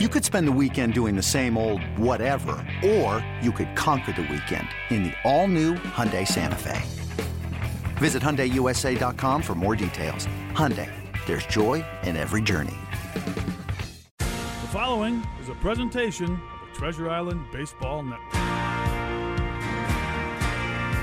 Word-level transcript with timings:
You 0.00 0.08
could 0.08 0.24
spend 0.24 0.48
the 0.48 0.58
weekend 0.60 0.92
doing 0.92 1.14
the 1.14 1.22
same 1.22 1.56
old 1.56 1.80
whatever, 1.96 2.56
or 2.84 3.24
you 3.40 3.52
could 3.52 3.76
conquer 3.76 4.10
the 4.10 4.22
weekend 4.22 4.66
in 4.90 5.04
the 5.04 5.12
all-new 5.22 5.74
Hyundai 5.74 6.26
Santa 6.26 6.56
Fe. 6.56 6.82
Visit 7.98 8.20
HyundaiUSA.com 8.20 9.40
for 9.40 9.54
more 9.54 9.76
details. 9.76 10.26
Hyundai, 10.50 10.90
there's 11.26 11.46
joy 11.46 11.84
in 12.02 12.16
every 12.16 12.42
journey. 12.42 12.74
The 14.18 14.68
following 14.72 15.22
is 15.40 15.48
a 15.48 15.54
presentation 15.54 16.32
of 16.32 16.72
the 16.72 16.76
Treasure 16.76 17.08
Island 17.08 17.46
Baseball 17.52 18.02
Network. 18.02 18.32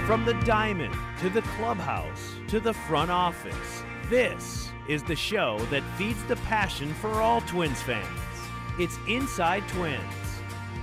From 0.06 0.26
the 0.26 0.34
diamond 0.44 0.94
to 1.22 1.30
the 1.30 1.44
clubhouse 1.44 2.34
to 2.50 2.60
the 2.60 2.74
front 2.74 3.10
office, 3.10 3.84
this 4.10 4.68
is 4.90 5.02
the 5.02 5.16
show 5.16 5.60
that 5.70 5.84
feeds 5.98 6.22
the 6.26 6.36
passion 6.36 6.94
for 6.96 7.22
all 7.22 7.40
Twins 7.40 7.82
fans. 7.82 8.06
It's 8.82 8.98
Inside 9.08 9.68
Twins. 9.68 10.02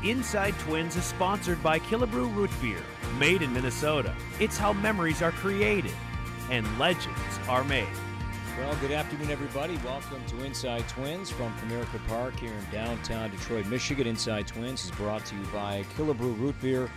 Inside 0.05 0.57
Twins 0.61 0.95
is 0.95 1.03
sponsored 1.03 1.61
by 1.65 1.81
Killebrew 1.81 2.33
Root 2.33 2.51
Beer, 2.63 2.79
made 3.19 3.43
in 3.43 3.53
Minnesota. 3.53 4.15
It's 4.39 4.57
how 4.57 4.73
memories 4.73 5.21
are 5.21 5.33
created 5.33 5.91
and 6.49 6.65
legends 6.79 7.19
are 7.49 7.65
made. 7.65 7.89
Well, 8.57 8.77
good 8.77 8.93
afternoon, 8.93 9.33
everybody. 9.33 9.77
Welcome 9.85 10.25
to 10.29 10.45
Inside 10.45 10.89
Twins 10.89 11.29
from 11.31 11.53
Comerica 11.55 11.99
Park 12.07 12.39
here 12.39 12.53
in 12.53 12.65
downtown 12.71 13.33
Detroit, 13.33 13.67
Michigan. 13.67 14.07
Inside 14.07 14.47
Twins 14.47 14.85
is 14.85 14.93
brought 14.93 15.27
to 15.27 15.35
you 15.35 15.45
by 15.47 15.85
Killebrew 15.97 16.39
Root 16.39 16.55
Beer, 16.63 16.89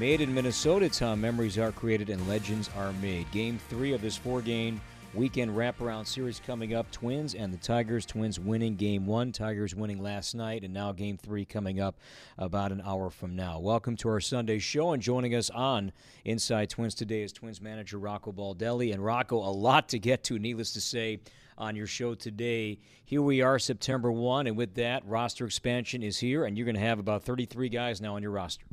made 0.00 0.20
in 0.20 0.34
Minnesota. 0.34 0.86
It's 0.86 0.98
how 0.98 1.14
memories 1.14 1.56
are 1.56 1.70
created 1.70 2.10
and 2.10 2.26
legends 2.26 2.68
are 2.76 2.92
made. 2.94 3.30
Game 3.30 3.60
three 3.68 3.92
of 3.92 4.00
this 4.00 4.16
four-game 4.16 4.80
weekend 5.14 5.50
wraparound 5.56 6.06
series 6.06 6.40
coming 6.44 6.74
up. 6.74 6.90
Twins 6.90 7.34
and 7.34 7.52
the 7.52 7.58
Tigers. 7.58 8.04
Twins 8.04 8.38
winning 8.38 8.76
game 8.76 9.06
one. 9.06 9.32
Tigers 9.32 9.74
winning 9.74 10.02
last 10.02 10.34
night, 10.34 10.64
and 10.64 10.74
now 10.74 10.92
game 10.92 11.16
three 11.16 11.44
coming 11.44 11.80
up 11.80 11.96
about 12.36 12.72
an 12.72 12.82
hour 12.84 13.10
from 13.10 13.34
now. 13.34 13.58
Welcome 13.58 13.96
to 13.96 14.08
our 14.08 14.20
Sunday 14.20 14.58
show, 14.58 14.92
and 14.92 15.02
joining 15.02 15.34
us 15.34 15.50
on 15.50 15.92
Inside 16.24 16.70
Twins 16.70 16.94
today 16.94 17.22
is 17.22 17.32
Twins 17.32 17.60
manager 17.60 17.98
Rocco 17.98 18.32
Baldelli. 18.32 18.92
And 18.92 19.04
Rocco, 19.04 19.36
a 19.36 19.50
lot 19.50 19.88
to 19.90 19.98
get 19.98 20.24
to, 20.24 20.38
needless 20.38 20.72
to 20.72 20.80
say. 20.80 21.20
On 21.56 21.74
your 21.74 21.88
show 21.88 22.14
today. 22.14 22.78
Here 23.04 23.20
we 23.20 23.42
are, 23.42 23.58
September 23.58 24.12
1, 24.12 24.46
and 24.46 24.56
with 24.56 24.76
that, 24.76 25.04
roster 25.04 25.44
expansion 25.44 26.04
is 26.04 26.16
here, 26.16 26.44
and 26.44 26.56
you're 26.56 26.64
going 26.64 26.76
to 26.76 26.80
have 26.80 27.00
about 27.00 27.24
33 27.24 27.68
guys 27.68 28.00
now 28.00 28.14
on 28.14 28.22
your 28.22 28.30
roster. 28.30 28.64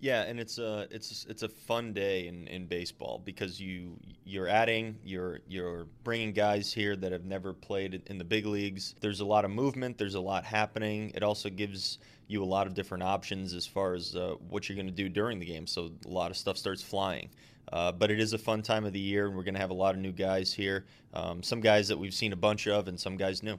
Yeah, 0.00 0.22
and 0.22 0.40
it's 0.40 0.56
a 0.56 0.86
it's 0.90 1.26
it's 1.28 1.42
a 1.42 1.48
fun 1.48 1.92
day 1.92 2.26
in, 2.26 2.48
in 2.48 2.64
baseball 2.66 3.20
because 3.22 3.60
you 3.60 3.98
you're 4.24 4.48
adding 4.48 4.96
you're 5.04 5.40
you're 5.46 5.88
bringing 6.04 6.32
guys 6.32 6.72
here 6.72 6.96
that 6.96 7.12
have 7.12 7.26
never 7.26 7.52
played 7.52 8.02
in 8.06 8.16
the 8.16 8.24
big 8.24 8.46
leagues. 8.46 8.94
There's 9.00 9.20
a 9.20 9.26
lot 9.26 9.44
of 9.44 9.50
movement. 9.50 9.98
There's 9.98 10.14
a 10.14 10.20
lot 10.20 10.44
happening. 10.44 11.12
It 11.14 11.22
also 11.22 11.50
gives 11.50 11.98
you 12.28 12.42
a 12.42 12.46
lot 12.46 12.66
of 12.66 12.72
different 12.72 13.02
options 13.02 13.52
as 13.52 13.66
far 13.66 13.92
as 13.92 14.16
uh, 14.16 14.36
what 14.48 14.68
you're 14.68 14.76
going 14.76 14.86
to 14.86 14.92
do 14.92 15.10
during 15.10 15.38
the 15.38 15.44
game. 15.46 15.66
So 15.66 15.90
a 16.06 16.08
lot 16.08 16.30
of 16.30 16.36
stuff 16.38 16.56
starts 16.56 16.82
flying. 16.82 17.28
Uh, 17.70 17.92
but 17.92 18.10
it 18.10 18.18
is 18.18 18.32
a 18.32 18.38
fun 18.38 18.62
time 18.62 18.84
of 18.84 18.92
the 18.92 18.98
year, 18.98 19.26
and 19.26 19.36
we're 19.36 19.44
going 19.44 19.54
to 19.54 19.60
have 19.60 19.70
a 19.70 19.74
lot 19.74 19.94
of 19.94 20.00
new 20.00 20.12
guys 20.12 20.52
here. 20.52 20.86
Um, 21.12 21.42
some 21.42 21.60
guys 21.60 21.88
that 21.88 21.98
we've 21.98 22.14
seen 22.14 22.32
a 22.32 22.36
bunch 22.36 22.66
of, 22.66 22.88
and 22.88 22.98
some 22.98 23.16
guys 23.16 23.42
new. 23.42 23.58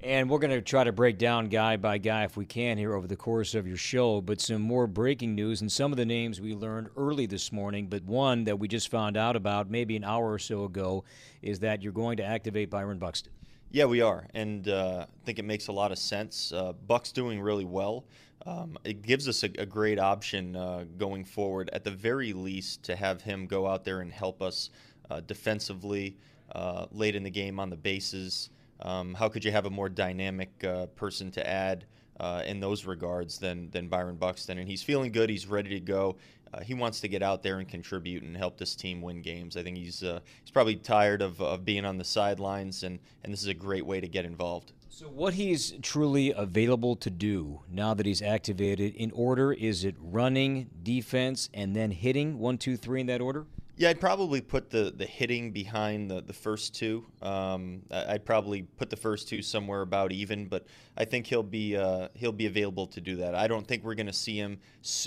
And 0.00 0.30
we're 0.30 0.38
going 0.38 0.52
to 0.52 0.62
try 0.62 0.84
to 0.84 0.92
break 0.92 1.18
down 1.18 1.48
guy 1.48 1.76
by 1.76 1.98
guy 1.98 2.22
if 2.22 2.36
we 2.36 2.46
can 2.46 2.78
here 2.78 2.94
over 2.94 3.08
the 3.08 3.16
course 3.16 3.56
of 3.56 3.66
your 3.66 3.76
show. 3.76 4.20
But 4.20 4.40
some 4.40 4.62
more 4.62 4.86
breaking 4.86 5.34
news 5.34 5.60
and 5.60 5.72
some 5.72 5.92
of 5.92 5.96
the 5.96 6.06
names 6.06 6.40
we 6.40 6.54
learned 6.54 6.90
early 6.96 7.26
this 7.26 7.50
morning. 7.50 7.88
But 7.88 8.04
one 8.04 8.44
that 8.44 8.60
we 8.60 8.68
just 8.68 8.90
found 8.90 9.16
out 9.16 9.34
about 9.34 9.68
maybe 9.68 9.96
an 9.96 10.04
hour 10.04 10.32
or 10.32 10.38
so 10.38 10.64
ago 10.64 11.02
is 11.42 11.58
that 11.60 11.82
you're 11.82 11.92
going 11.92 12.16
to 12.18 12.24
activate 12.24 12.70
Byron 12.70 12.98
Buxton. 12.98 13.32
Yeah, 13.72 13.86
we 13.86 14.00
are, 14.00 14.26
and 14.32 14.66
uh, 14.68 15.04
I 15.06 15.24
think 15.26 15.38
it 15.38 15.44
makes 15.44 15.68
a 15.68 15.72
lot 15.72 15.92
of 15.92 15.98
sense. 15.98 16.52
Uh, 16.52 16.72
Buck's 16.86 17.12
doing 17.12 17.38
really 17.38 17.66
well. 17.66 18.06
Um, 18.46 18.78
it 18.82 19.02
gives 19.02 19.28
us 19.28 19.42
a, 19.42 19.50
a 19.58 19.66
great 19.66 19.98
option 19.98 20.56
uh, 20.56 20.84
going 20.96 21.22
forward, 21.22 21.68
at 21.74 21.84
the 21.84 21.90
very 21.90 22.32
least, 22.32 22.82
to 22.84 22.96
have 22.96 23.20
him 23.20 23.46
go 23.46 23.66
out 23.66 23.84
there 23.84 24.00
and 24.00 24.10
help 24.10 24.40
us 24.40 24.70
uh, 25.10 25.20
defensively 25.26 26.16
uh, 26.52 26.86
late 26.92 27.14
in 27.14 27.22
the 27.22 27.30
game 27.30 27.60
on 27.60 27.68
the 27.68 27.76
bases. 27.76 28.48
Um, 28.80 29.14
how 29.14 29.28
could 29.28 29.44
you 29.44 29.52
have 29.52 29.66
a 29.66 29.70
more 29.70 29.88
dynamic 29.88 30.64
uh, 30.64 30.86
person 30.86 31.30
to 31.32 31.46
add 31.46 31.84
uh, 32.20 32.42
in 32.46 32.60
those 32.60 32.84
regards 32.84 33.38
than 33.38 33.70
than 33.70 33.88
Byron 33.88 34.16
Buxton? 34.16 34.58
And 34.58 34.68
he's 34.68 34.82
feeling 34.82 35.12
good. 35.12 35.30
He's 35.30 35.46
ready 35.46 35.70
to 35.70 35.80
go. 35.80 36.16
Uh, 36.52 36.60
he 36.60 36.74
wants 36.74 37.00
to 37.00 37.08
get 37.08 37.22
out 37.22 37.42
there 37.42 37.58
and 37.58 37.68
contribute 37.68 38.22
and 38.22 38.36
help 38.36 38.56
this 38.56 38.74
team 38.74 39.02
win 39.02 39.20
games. 39.20 39.56
I 39.56 39.62
think 39.62 39.76
he's 39.76 40.02
uh, 40.02 40.20
he's 40.42 40.50
probably 40.50 40.76
tired 40.76 41.22
of, 41.22 41.40
of 41.40 41.64
being 41.64 41.84
on 41.84 41.98
the 41.98 42.04
sidelines, 42.04 42.82
and 42.82 42.98
and 43.24 43.32
this 43.32 43.42
is 43.42 43.48
a 43.48 43.54
great 43.54 43.84
way 43.84 44.00
to 44.00 44.08
get 44.08 44.24
involved. 44.24 44.72
So, 44.90 45.06
what 45.06 45.34
he's 45.34 45.74
truly 45.82 46.32
available 46.32 46.96
to 46.96 47.10
do 47.10 47.60
now 47.70 47.92
that 47.94 48.06
he's 48.06 48.22
activated 48.22 48.94
in 48.94 49.10
order 49.12 49.52
is 49.52 49.84
it 49.84 49.94
running, 50.00 50.70
defense, 50.82 51.50
and 51.52 51.76
then 51.76 51.90
hitting 51.90 52.38
one, 52.38 52.56
two, 52.56 52.76
three 52.76 53.02
in 53.02 53.06
that 53.08 53.20
order? 53.20 53.46
Yeah, 53.76 53.90
I'd 53.90 54.00
probably 54.00 54.40
put 54.40 54.70
the, 54.70 54.92
the 54.96 55.04
hitting 55.04 55.52
behind 55.52 56.10
the, 56.10 56.20
the 56.20 56.32
first 56.32 56.74
two. 56.74 57.04
Um, 57.22 57.82
I'd 57.92 58.24
probably 58.24 58.62
put 58.62 58.90
the 58.90 58.96
first 58.96 59.28
two 59.28 59.40
somewhere 59.40 59.82
about 59.82 60.10
even, 60.10 60.46
but 60.46 60.66
I 60.96 61.04
think 61.04 61.28
he'll 61.28 61.44
be 61.44 61.76
uh, 61.76 62.08
he'll 62.14 62.32
be 62.32 62.46
available 62.46 62.88
to 62.88 63.00
do 63.00 63.16
that. 63.16 63.36
I 63.36 63.46
don't 63.46 63.64
think 63.64 63.84
we're 63.84 63.94
going 63.94 64.06
to 64.06 64.12
see 64.12 64.36
him 64.36 64.58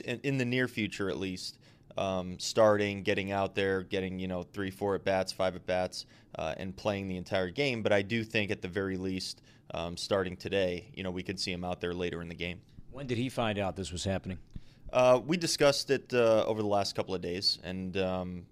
in 0.05 0.37
the 0.37 0.45
near 0.45 0.69
future, 0.69 1.09
at 1.09 1.17
least, 1.17 1.57
um, 1.97 2.39
starting, 2.39 3.03
getting 3.03 3.31
out 3.31 3.55
there, 3.55 3.83
getting 3.83 4.19
you 4.19 4.27
know 4.27 4.43
three, 4.43 4.71
four 4.71 4.95
at 4.95 5.03
bats, 5.03 5.31
five 5.31 5.55
at 5.55 5.65
bats, 5.65 6.05
uh, 6.35 6.55
and 6.57 6.75
playing 6.75 7.07
the 7.07 7.17
entire 7.17 7.49
game. 7.49 7.81
But 7.81 7.91
I 7.91 8.01
do 8.01 8.23
think 8.23 8.51
at 8.51 8.61
the 8.61 8.67
very 8.67 8.97
least, 8.97 9.41
um, 9.73 9.97
starting 9.97 10.35
today, 10.35 10.89
you 10.93 11.03
know, 11.03 11.11
we 11.11 11.23
could 11.23 11.39
see 11.39 11.51
him 11.51 11.63
out 11.63 11.81
there 11.81 11.93
later 11.93 12.21
in 12.21 12.27
the 12.27 12.35
game. 12.35 12.61
When 12.91 13.07
did 13.07 13.17
he 13.17 13.29
find 13.29 13.57
out 13.57 13.75
this 13.75 13.91
was 13.91 14.03
happening? 14.03 14.37
Uh, 14.91 15.21
we 15.25 15.37
discussed 15.37 15.89
it 15.89 16.13
uh, 16.13 16.43
over 16.45 16.61
the 16.61 16.67
last 16.67 16.95
couple 16.95 17.15
of 17.15 17.21
days, 17.21 17.59
and 17.63 17.95
um, 17.97 18.45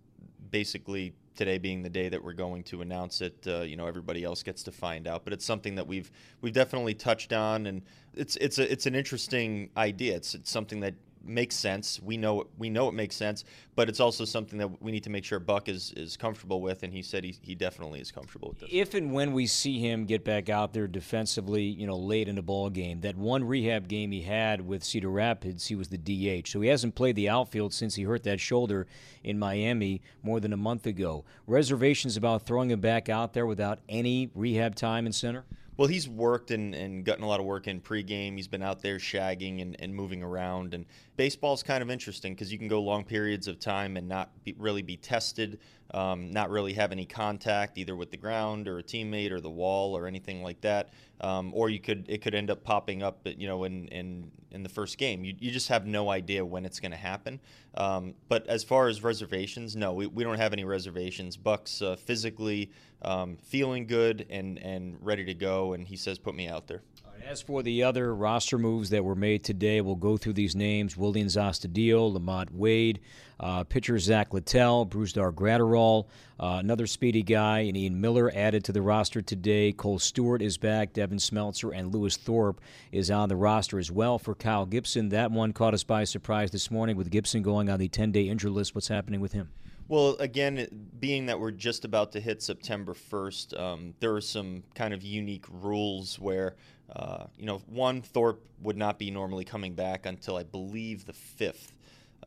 basically 0.51 1.13
today 1.35 1.57
being 1.57 1.81
the 1.81 1.89
day 1.89 2.09
that 2.09 2.22
we're 2.22 2.33
going 2.33 2.63
to 2.63 2.81
announce 2.81 3.22
it, 3.22 3.35
uh, 3.47 3.61
you 3.61 3.78
know, 3.78 3.88
everybody 3.88 4.25
else 4.25 4.44
gets 4.44 4.61
to 4.63 4.72
find 4.72 5.07
out. 5.07 5.23
But 5.23 5.31
it's 5.31 5.45
something 5.45 5.75
that 5.75 5.88
we've 5.88 6.11
we've 6.41 6.53
definitely 6.53 6.94
touched 6.94 7.33
on, 7.33 7.66
and 7.66 7.81
it's 8.13 8.35
it's 8.38 8.59
a 8.59 8.72
it's 8.72 8.85
an 8.85 8.95
interesting 8.95 9.69
idea. 9.78 10.16
It's, 10.16 10.33
it's 10.35 10.51
something 10.51 10.81
that 10.81 10.95
makes 11.24 11.56
sense. 11.56 12.00
We 12.02 12.18
know 12.18 12.47
we 12.57 12.69
know 12.69 12.88
it 12.88 12.94
makes 12.94 13.16
sense, 13.16 13.44
but 13.75 13.90
it's 13.90 14.00
also 14.00 14.25
something 14.25 14.57
that 14.59 14.81
we 14.81 14.91
need 14.91 15.03
to 15.03 15.09
make 15.09 15.24
sure 15.24 15.40
Buck 15.40 15.69
is 15.69 15.94
is 15.96 16.18
comfortable 16.18 16.62
with, 16.62 16.84
and 16.84 16.94
he 16.94 17.02
said 17.02 17.24
he, 17.24 17.35
he 17.41 17.56
definitely 17.56 18.00
is 18.00 18.12
comfortable 18.12 18.50
with 18.50 18.59
this. 18.59 18.69
If 18.72 18.94
and 18.94 19.13
when 19.13 19.34
we 19.34 19.47
see 19.47 19.79
him 19.79 20.06
get 20.06 20.24
back 20.24 20.50
out 20.50 20.74
there 20.74 20.88
defensively, 20.88 21.63
you 21.63 21.88
know, 21.88 21.97
late 21.97 22.28
in 22.28 22.35
the 22.35 22.41
ball 22.41 22.69
game, 22.69 23.02
that 23.02 23.18
one 23.18 23.44
rehab 23.44 23.88
game 23.88 24.12
he 24.12 24.22
had 24.22 24.62
with 24.62 24.84
Cedar 24.84 25.09
Rapids, 25.09 25.68
he 25.68 25.75
was 25.75 25.90
the 25.90 25.97
DH, 25.97 26.47
so 26.47 26.62
he 26.62 26.69
hasn't 26.69 26.96
played 26.96 27.16
the 27.16 27.29
outfield 27.29 27.74
since 27.74 27.96
he 27.96 28.03
hurt 28.03 28.24
that 28.24 28.40
shoulder 28.40 28.88
in 29.24 29.38
Miami 29.38 30.02
more 30.24 30.40
than 30.40 30.53
a 30.53 30.58
month 30.58 30.85
ago. 30.85 31.25
Reservations 31.47 32.18
about 32.18 32.46
throwing 32.46 32.72
him 32.72 32.79
back 32.79 33.09
out 33.09 33.34
there 33.34 33.46
without 33.46 33.79
any 33.88 34.29
rehab 34.34 34.75
time 34.75 35.06
in 35.06 35.13
center. 35.13 35.46
Well, 35.79 35.88
he's 35.88 36.09
worked 36.09 36.51
and, 36.51 36.75
and 36.75 37.06
gotten 37.06 37.23
a 37.23 37.28
lot 37.29 37.40
of 37.40 37.45
work 37.45 37.66
in 37.66 37.79
pregame. 37.79 38.35
He's 38.35 38.50
been 38.50 38.62
out 38.62 38.81
there 38.81 38.97
shagging 38.97 39.62
and, 39.62 39.78
and 39.79 39.95
moving 39.95 40.22
around. 40.22 40.73
And 40.73 40.85
baseball's 41.16 41.63
kind 41.63 41.81
of 41.81 41.90
interesting 41.90 42.34
because 42.34 42.51
you 42.51 42.57
can 42.57 42.67
go 42.67 42.81
long 42.81 43.06
periods 43.06 43.47
of 43.47 43.62
time 43.62 43.95
and 43.95 44.06
not 44.06 44.44
be, 44.44 44.53
really 44.59 44.81
be 44.81 44.97
tested, 44.97 45.57
um, 45.91 46.31
not 46.31 46.50
really 46.50 46.73
have 46.73 46.91
any 46.91 47.05
contact 47.05 47.77
either 47.77 47.95
with 47.95 48.11
the 48.11 48.17
ground 48.17 48.67
or 48.67 48.79
a 48.79 48.83
teammate 48.83 49.31
or 49.31 49.39
the 49.39 49.50
wall 49.50 49.97
or 49.97 50.07
anything 50.07 50.44
like 50.44 50.61
that. 50.61 50.89
Um, 51.22 51.51
or 51.53 51.69
you 51.69 51.79
could 51.79 52.05
it 52.07 52.22
could 52.22 52.33
end 52.33 52.50
up 52.50 52.63
popping 52.63 53.03
up, 53.03 53.19
you 53.25 53.47
know, 53.47 53.63
in 53.66 53.88
in, 53.89 54.31
in 54.51 54.63
the 54.63 54.69
first 54.69 54.97
game. 54.97 55.25
You, 55.25 55.35
you 55.39 55.51
just 55.51 55.67
have 55.67 55.85
no 55.85 56.09
idea 56.09 56.45
when 56.45 56.66
it's 56.66 56.79
going 56.79 56.91
to 56.91 56.97
happen. 56.97 57.39
Um, 57.75 58.13
but 58.29 58.47
as 58.47 58.63
far 58.63 58.88
as 58.88 59.03
reservations, 59.03 59.75
no, 59.75 59.94
we, 59.94 60.07
we 60.07 60.23
don't 60.23 60.38
have 60.38 60.53
any 60.53 60.63
reservations. 60.63 61.38
Buck's 61.38 61.81
uh, 61.81 61.97
physically 61.97 62.72
um, 63.01 63.38
feeling 63.38 63.85
good 63.85 64.25
and 64.29 64.59
and 64.59 64.97
ready 65.01 65.25
to 65.25 65.33
go, 65.33 65.73
and 65.73 65.88
he 65.88 65.97
says, 65.97 66.17
"Put 66.19 66.35
me 66.35 66.47
out 66.47 66.67
there." 66.67 66.83
As 67.25 67.41
for 67.41 67.62
the 67.62 67.84
other 67.84 68.16
roster 68.16 68.57
moves 68.57 68.90
that 68.90 69.03
were 69.03 69.16
made 69.16 69.43
today, 69.43 69.82
we'll 69.82 69.96
go 69.96 70.17
through 70.17 70.34
these 70.34 70.55
names: 70.55 70.96
Willians 70.96 71.38
Astudillo, 71.38 72.17
LaMonte 72.17 72.52
Wade, 72.52 72.99
uh, 73.40 73.64
pitcher 73.66 73.99
Zach 73.99 74.34
Littell, 74.34 74.85
Brusdar 74.85 75.32
Graterol, 75.32 76.05
uh, 76.40 76.58
another 76.59 76.88
speedy 76.88 77.22
guy, 77.22 77.59
and 77.59 77.78
Ian 77.78 78.02
Miller 78.02 78.32
added 78.34 78.64
to 78.66 78.72
the 78.72 78.82
roster 78.82 79.22
today. 79.22 79.72
Kohl 79.72 79.99
Stewart 79.99 80.41
is 80.41 80.58
back. 80.58 80.93
Devin 80.93 81.20
Smeltzer 81.20 81.78
and 81.78 81.93
Lewis 81.93 82.17
Thorpe 82.17 82.61
is 82.91 83.11
on 83.11 83.29
the 83.29 83.35
roster 83.35 83.78
as 83.78 83.91
well 83.91 84.17
for 84.17 84.34
Kyle 84.34 84.66
Gibson. 84.66 85.09
That 85.09 85.32
one 85.32 85.53
caught 85.53 85.73
us 85.73 85.84
by 85.84 86.05
surprise 86.05 86.52
this 86.52 86.72
morning 86.72 86.96
with 86.96 87.11
Gibson 87.11 87.43
going 87.43 87.70
on 87.70 87.79
the 87.79 87.90
10-day 87.90 88.29
injury 88.29 88.52
list. 88.52 88.73
What's 88.73 88.88
happening 88.88 89.20
with 89.20 89.34
him? 89.34 89.49
Well, 89.90 90.17
again, 90.20 90.67
being 90.99 91.26
that 91.26 91.40
we're 91.40 91.49
just 91.49 91.84
about 91.84 92.11
to 92.11 92.20
hit 92.20 92.43
September 92.43 92.93
1st, 92.93 93.59
um, 93.59 93.93
there 93.99 94.14
are 94.14 94.22
some 94.22 94.61
kind 94.76 94.93
of 94.93 95.02
unique 95.02 95.46
rules 95.49 96.20
where, 96.20 96.55
uh, 96.96 97.26
you 97.38 97.46
know, 97.46 97.59
one, 97.68 98.02
Thorpe 98.02 98.44
would 98.62 98.78
not 98.78 99.00
be 99.00 99.12
normally 99.12 99.46
coming 99.46 99.76
back 99.76 100.06
until 100.06 100.36
I 100.38 100.44
believe 100.44 101.06
the 101.06 101.14
5th, 101.14 101.74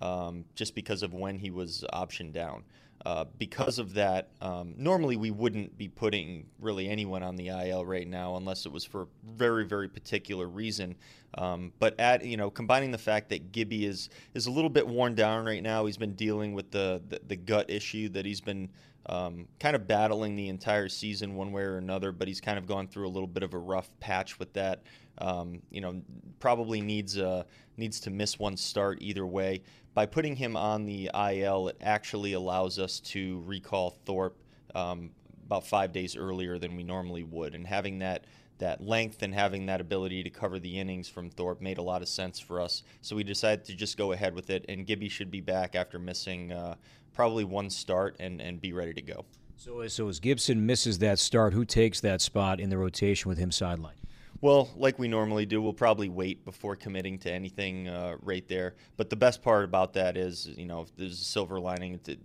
um, 0.00 0.44
just 0.54 0.74
because 0.74 1.02
of 1.02 1.12
when 1.14 1.38
he 1.38 1.50
was 1.50 1.84
optioned 1.92 2.32
down. 2.32 2.64
uh, 3.04 3.24
because 3.38 3.78
of 3.78 3.94
that, 3.94 4.30
um, 4.40 4.74
normally 4.76 5.16
we 5.16 5.30
wouldn't 5.30 5.76
be 5.76 5.88
putting 5.88 6.46
really 6.60 6.88
anyone 6.88 7.22
on 7.22 7.34
the 7.36 7.48
IL 7.48 7.84
right 7.84 8.06
now 8.06 8.36
unless 8.36 8.64
it 8.64 8.70
was 8.72 8.84
for 8.84 9.02
a 9.02 9.06
very, 9.26 9.64
very 9.64 9.88
particular 9.88 10.46
reason. 10.46 10.94
Um, 11.34 11.72
but 11.78 11.98
at 11.98 12.24
you 12.24 12.36
know, 12.36 12.50
combining 12.50 12.92
the 12.92 12.98
fact 12.98 13.30
that 13.30 13.50
Gibby 13.52 13.86
is 13.86 14.08
is 14.34 14.46
a 14.46 14.50
little 14.50 14.70
bit 14.70 14.86
worn 14.86 15.14
down 15.14 15.44
right 15.44 15.62
now, 15.62 15.86
he's 15.86 15.96
been 15.96 16.14
dealing 16.14 16.52
with 16.54 16.70
the 16.70 17.02
the, 17.08 17.20
the 17.26 17.36
gut 17.36 17.70
issue 17.70 18.08
that 18.10 18.24
he's 18.24 18.40
been 18.40 18.70
um, 19.06 19.48
kind 19.58 19.74
of 19.74 19.86
battling 19.86 20.36
the 20.36 20.48
entire 20.48 20.88
season 20.88 21.34
one 21.34 21.52
way 21.52 21.62
or 21.62 21.78
another. 21.78 22.12
But 22.12 22.28
he's 22.28 22.40
kind 22.40 22.58
of 22.58 22.66
gone 22.66 22.88
through 22.88 23.06
a 23.06 23.10
little 23.10 23.28
bit 23.28 23.42
of 23.42 23.54
a 23.54 23.58
rough 23.58 23.90
patch 24.00 24.38
with 24.38 24.52
that. 24.54 24.82
Um, 25.18 25.60
you 25.70 25.80
know, 25.80 26.00
probably 26.40 26.80
needs 26.80 27.18
uh, 27.18 27.44
needs 27.76 28.00
to 28.00 28.10
miss 28.10 28.38
one 28.38 28.56
start 28.56 28.98
either 29.00 29.26
way 29.26 29.62
by 29.94 30.06
putting 30.06 30.36
him 30.36 30.56
on 30.56 30.86
the 30.86 31.10
IL, 31.14 31.68
it 31.68 31.76
actually 31.80 32.32
allows 32.32 32.78
us 32.78 33.00
to 33.00 33.42
recall 33.46 33.90
Thorpe 34.04 34.38
um, 34.74 35.10
about 35.44 35.66
five 35.66 35.92
days 35.92 36.16
earlier 36.16 36.58
than 36.58 36.76
we 36.76 36.82
normally 36.82 37.24
would, 37.24 37.54
and 37.54 37.66
having 37.66 37.98
that 38.00 38.24
that 38.58 38.80
length 38.80 39.22
and 39.22 39.34
having 39.34 39.66
that 39.66 39.80
ability 39.80 40.22
to 40.22 40.30
cover 40.30 40.60
the 40.60 40.78
innings 40.78 41.08
from 41.08 41.28
Thorpe 41.28 41.60
made 41.60 41.78
a 41.78 41.82
lot 41.82 42.00
of 42.00 42.06
sense 42.06 42.38
for 42.38 42.60
us. 42.60 42.84
So 43.00 43.16
we 43.16 43.24
decided 43.24 43.64
to 43.64 43.74
just 43.74 43.96
go 43.96 44.12
ahead 44.12 44.36
with 44.36 44.50
it, 44.50 44.64
and 44.68 44.86
Gibby 44.86 45.08
should 45.08 45.32
be 45.32 45.40
back 45.40 45.74
after 45.74 45.98
missing 45.98 46.52
uh, 46.52 46.76
probably 47.12 47.44
one 47.44 47.70
start 47.70 48.16
and, 48.18 48.40
and 48.40 48.60
be 48.60 48.72
ready 48.72 48.94
to 48.94 49.02
go. 49.02 49.24
So, 49.56 49.86
so 49.88 50.08
as 50.08 50.18
Gibson 50.18 50.66
misses 50.66 50.98
that 50.98 51.18
start, 51.18 51.52
who 51.52 51.64
takes 51.64 52.00
that 52.00 52.20
spot 52.20 52.58
in 52.58 52.68
the 52.68 52.78
rotation 52.78 53.28
with 53.28 53.38
him 53.38 53.52
sideline? 53.52 53.94
Well, 54.40 54.70
like 54.76 54.98
we 54.98 55.06
normally 55.06 55.46
do, 55.46 55.62
we'll 55.62 55.72
probably 55.72 56.08
wait 56.08 56.44
before 56.44 56.74
committing 56.74 57.16
to 57.20 57.32
anything 57.32 57.86
uh, 57.86 58.16
right 58.22 58.46
there. 58.48 58.74
But 58.96 59.08
the 59.08 59.14
best 59.14 59.40
part 59.40 59.64
about 59.64 59.92
that 59.92 60.16
is, 60.16 60.48
you 60.56 60.66
know, 60.66 60.82
if 60.82 60.96
there's 60.96 61.20
a 61.20 61.24
silver 61.24 61.60
lining. 61.60 62.00
To, 62.00 62.16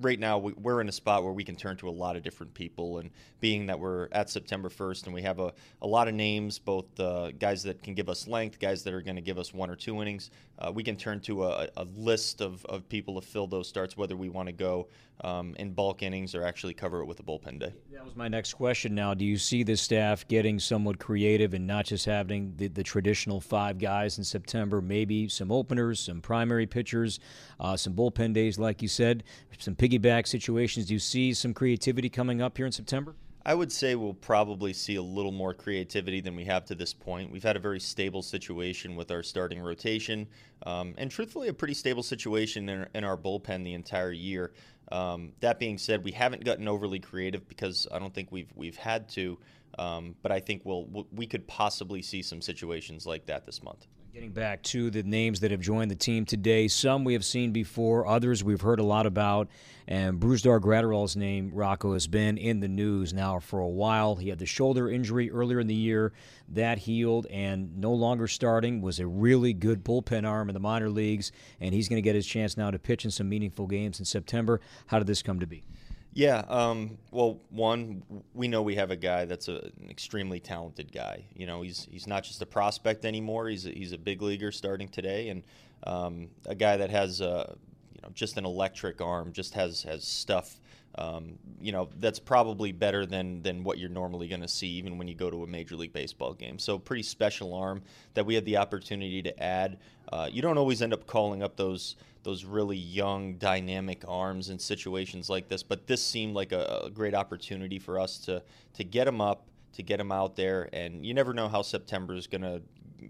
right 0.00 0.18
now, 0.18 0.38
we're 0.38 0.80
in 0.80 0.88
a 0.88 0.92
spot 0.92 1.22
where 1.22 1.32
we 1.32 1.44
can 1.44 1.54
turn 1.54 1.76
to 1.76 1.88
a 1.88 1.90
lot 1.90 2.16
of 2.16 2.24
different 2.24 2.54
people. 2.54 2.98
And 2.98 3.10
being 3.38 3.66
that 3.66 3.78
we're 3.78 4.08
at 4.12 4.30
September 4.30 4.68
1st 4.68 5.04
and 5.04 5.14
we 5.14 5.22
have 5.22 5.38
a, 5.38 5.52
a 5.82 5.86
lot 5.86 6.08
of 6.08 6.14
names, 6.14 6.58
both 6.58 6.98
uh, 6.98 7.30
guys 7.32 7.62
that 7.62 7.82
can 7.82 7.94
give 7.94 8.08
us 8.08 8.26
length, 8.26 8.58
guys 8.58 8.82
that 8.82 8.92
are 8.92 9.02
going 9.02 9.16
to 9.16 9.22
give 9.22 9.38
us 9.38 9.54
one 9.54 9.70
or 9.70 9.76
two 9.76 10.00
innings, 10.02 10.30
uh, 10.60 10.70
we 10.72 10.82
can 10.82 10.96
turn 10.96 11.20
to 11.20 11.44
a, 11.44 11.68
a, 11.76 11.84
list 11.96 12.40
of, 12.40 12.64
of 12.66 12.88
people 12.88 13.20
to 13.20 13.26
fill 13.26 13.46
those 13.46 13.68
starts, 13.68 13.96
whether 13.96 14.16
we 14.16 14.28
want 14.28 14.46
to 14.46 14.52
go 14.52 14.88
um, 15.22 15.54
in 15.58 15.72
bulk 15.72 16.02
innings 16.02 16.34
or 16.34 16.44
actually 16.44 16.74
cover 16.74 17.00
it 17.00 17.06
with 17.06 17.18
a 17.20 17.22
bullpen 17.22 17.58
day. 17.58 17.72
That 17.92 18.04
was 18.04 18.16
my 18.16 18.28
next 18.28 18.54
question. 18.54 18.94
Now, 18.94 19.14
do 19.14 19.24
you 19.24 19.36
see 19.36 19.62
the 19.62 19.76
staff 19.76 20.26
getting 20.28 20.58
somewhat 20.58 20.98
creative 20.98 21.54
and 21.54 21.66
not 21.66 21.86
just 21.86 22.04
having 22.04 22.54
the, 22.56 22.68
the 22.68 22.82
traditional 22.82 23.40
five 23.40 23.78
guys 23.78 24.18
in 24.18 24.24
September, 24.24 24.80
maybe 24.80 25.28
some 25.28 25.50
openers, 25.50 26.00
some 26.00 26.20
primary 26.20 26.66
pitchers, 26.66 27.20
uh, 27.58 27.76
some 27.76 27.94
bullpen 27.94 28.34
days, 28.34 28.58
like 28.58 28.82
you 28.82 28.88
said, 28.88 29.24
some 29.58 29.74
piggyback 29.74 30.26
situations? 30.26 30.86
Do 30.86 30.94
you 30.94 31.00
see 31.00 31.32
some 31.32 31.54
creativity 31.54 32.08
coming 32.08 32.42
up 32.42 32.56
here 32.56 32.66
in 32.66 32.72
September? 32.72 33.14
I 33.44 33.54
would 33.54 33.72
say 33.72 33.94
we'll 33.94 34.12
probably 34.12 34.72
see 34.72 34.96
a 34.96 35.02
little 35.02 35.32
more 35.32 35.54
creativity 35.54 36.20
than 36.20 36.36
we 36.36 36.44
have 36.44 36.66
to 36.66 36.74
this 36.74 36.92
point. 36.92 37.30
We've 37.30 37.42
had 37.42 37.56
a 37.56 37.60
very 37.60 37.80
stable 37.80 38.22
situation 38.22 38.96
with 38.96 39.10
our 39.10 39.22
starting 39.22 39.60
rotation, 39.60 40.28
um, 40.66 40.94
and 40.98 41.10
truthfully, 41.10 41.48
a 41.48 41.54
pretty 41.54 41.74
stable 41.74 42.02
situation 42.02 42.68
in, 42.68 42.86
in 42.94 43.04
our 43.04 43.16
bullpen 43.16 43.64
the 43.64 43.72
entire 43.72 44.12
year. 44.12 44.52
Um, 44.92 45.32
that 45.40 45.58
being 45.58 45.78
said, 45.78 46.04
we 46.04 46.12
haven't 46.12 46.44
gotten 46.44 46.68
overly 46.68 46.98
creative 46.98 47.48
because 47.48 47.86
I 47.90 47.98
don't 47.98 48.12
think 48.12 48.30
we've 48.30 48.52
we've 48.54 48.76
had 48.76 49.08
to. 49.10 49.38
Um, 49.78 50.16
but 50.20 50.32
I 50.32 50.40
think 50.40 50.62
we'll 50.64 51.06
we 51.12 51.26
could 51.26 51.46
possibly 51.46 52.02
see 52.02 52.22
some 52.22 52.42
situations 52.42 53.06
like 53.06 53.26
that 53.26 53.46
this 53.46 53.62
month. 53.62 53.86
Getting 54.12 54.32
back 54.32 54.64
to 54.64 54.90
the 54.90 55.04
names 55.04 55.38
that 55.38 55.52
have 55.52 55.60
joined 55.60 55.88
the 55.88 55.94
team 55.94 56.24
today, 56.24 56.66
some 56.66 57.04
we 57.04 57.12
have 57.12 57.24
seen 57.24 57.52
before, 57.52 58.08
others 58.08 58.42
we've 58.42 58.60
heard 58.60 58.80
a 58.80 58.84
lot 58.84 59.06
about. 59.06 59.46
And 59.86 60.18
Brusdar 60.18 60.58
Graterol's 60.58 61.14
name, 61.14 61.52
Rocco, 61.54 61.92
has 61.92 62.08
been 62.08 62.36
in 62.36 62.58
the 62.58 62.66
news 62.66 63.14
now 63.14 63.38
for 63.38 63.60
a 63.60 63.68
while. 63.68 64.16
He 64.16 64.28
had 64.28 64.40
the 64.40 64.46
shoulder 64.46 64.90
injury 64.90 65.30
earlier 65.30 65.60
in 65.60 65.68
the 65.68 65.76
year. 65.76 66.12
That 66.48 66.78
healed 66.78 67.26
and 67.26 67.78
no 67.78 67.92
longer 67.92 68.26
starting, 68.26 68.82
was 68.82 68.98
a 68.98 69.06
really 69.06 69.52
good 69.52 69.84
bullpen 69.84 70.28
arm 70.28 70.48
in 70.48 70.54
the 70.54 70.60
minor 70.60 70.90
leagues. 70.90 71.30
And 71.60 71.72
he's 71.72 71.88
going 71.88 71.98
to 71.98 72.02
get 72.02 72.16
his 72.16 72.26
chance 72.26 72.56
now 72.56 72.72
to 72.72 72.80
pitch 72.80 73.04
in 73.04 73.12
some 73.12 73.28
meaningful 73.28 73.68
games 73.68 74.00
in 74.00 74.04
September. 74.04 74.60
How 74.86 74.98
did 74.98 75.06
this 75.06 75.22
come 75.22 75.38
to 75.38 75.46
be? 75.46 75.62
Yeah. 76.12 76.44
Um, 76.48 76.98
well, 77.12 77.40
one, 77.50 78.02
we 78.34 78.48
know 78.48 78.62
we 78.62 78.74
have 78.74 78.90
a 78.90 78.96
guy 78.96 79.24
that's 79.26 79.48
a, 79.48 79.70
an 79.80 79.88
extremely 79.88 80.40
talented 80.40 80.90
guy. 80.92 81.24
You 81.34 81.46
know, 81.46 81.62
he's 81.62 81.86
he's 81.90 82.06
not 82.06 82.24
just 82.24 82.42
a 82.42 82.46
prospect 82.46 83.04
anymore. 83.04 83.48
He's 83.48 83.66
a, 83.66 83.70
he's 83.70 83.92
a 83.92 83.98
big 83.98 84.20
leaguer 84.20 84.50
starting 84.50 84.88
today, 84.88 85.28
and 85.28 85.44
um, 85.84 86.28
a 86.46 86.54
guy 86.54 86.76
that 86.76 86.90
has 86.90 87.20
uh, 87.20 87.54
you 87.94 88.00
know 88.02 88.08
just 88.12 88.36
an 88.38 88.44
electric 88.44 89.00
arm, 89.00 89.32
just 89.32 89.54
has 89.54 89.82
has 89.84 90.04
stuff. 90.04 90.58
Um, 90.96 91.38
you 91.60 91.70
know 91.70 91.88
that's 92.00 92.18
probably 92.18 92.72
better 92.72 93.06
than 93.06 93.42
than 93.42 93.62
what 93.62 93.78
you're 93.78 93.88
normally 93.88 94.26
going 94.26 94.40
to 94.40 94.48
see 94.48 94.66
even 94.70 94.98
when 94.98 95.06
you 95.06 95.14
go 95.14 95.30
to 95.30 95.44
a 95.44 95.46
major 95.46 95.76
league 95.76 95.92
baseball 95.92 96.34
game 96.34 96.58
so 96.58 96.80
pretty 96.80 97.04
special 97.04 97.54
arm 97.54 97.82
that 98.14 98.26
we 98.26 98.34
had 98.34 98.44
the 98.44 98.56
opportunity 98.56 99.22
to 99.22 99.40
add 99.42 99.78
uh, 100.12 100.28
you 100.30 100.42
don't 100.42 100.58
always 100.58 100.82
end 100.82 100.92
up 100.92 101.06
calling 101.06 101.44
up 101.44 101.56
those 101.56 101.94
those 102.22 102.44
really 102.44 102.76
young, 102.76 103.34
dynamic 103.34 104.04
arms 104.06 104.50
in 104.50 104.58
situations 104.58 105.30
like 105.30 105.48
this. 105.48 105.62
But 105.62 105.86
this 105.86 106.02
seemed 106.02 106.34
like 106.34 106.52
a, 106.52 106.82
a 106.84 106.90
great 106.90 107.14
opportunity 107.14 107.78
for 107.78 107.98
us 107.98 108.18
to 108.18 108.42
to 108.74 108.84
get 108.84 109.06
him 109.06 109.20
up, 109.20 109.46
to 109.74 109.82
get 109.82 110.00
him 110.00 110.12
out 110.12 110.36
there, 110.36 110.68
and 110.72 111.04
you 111.04 111.14
never 111.14 111.32
know 111.32 111.48
how 111.48 111.62
September 111.62 112.14
is 112.14 112.26
going 112.26 112.42
to 112.42 112.62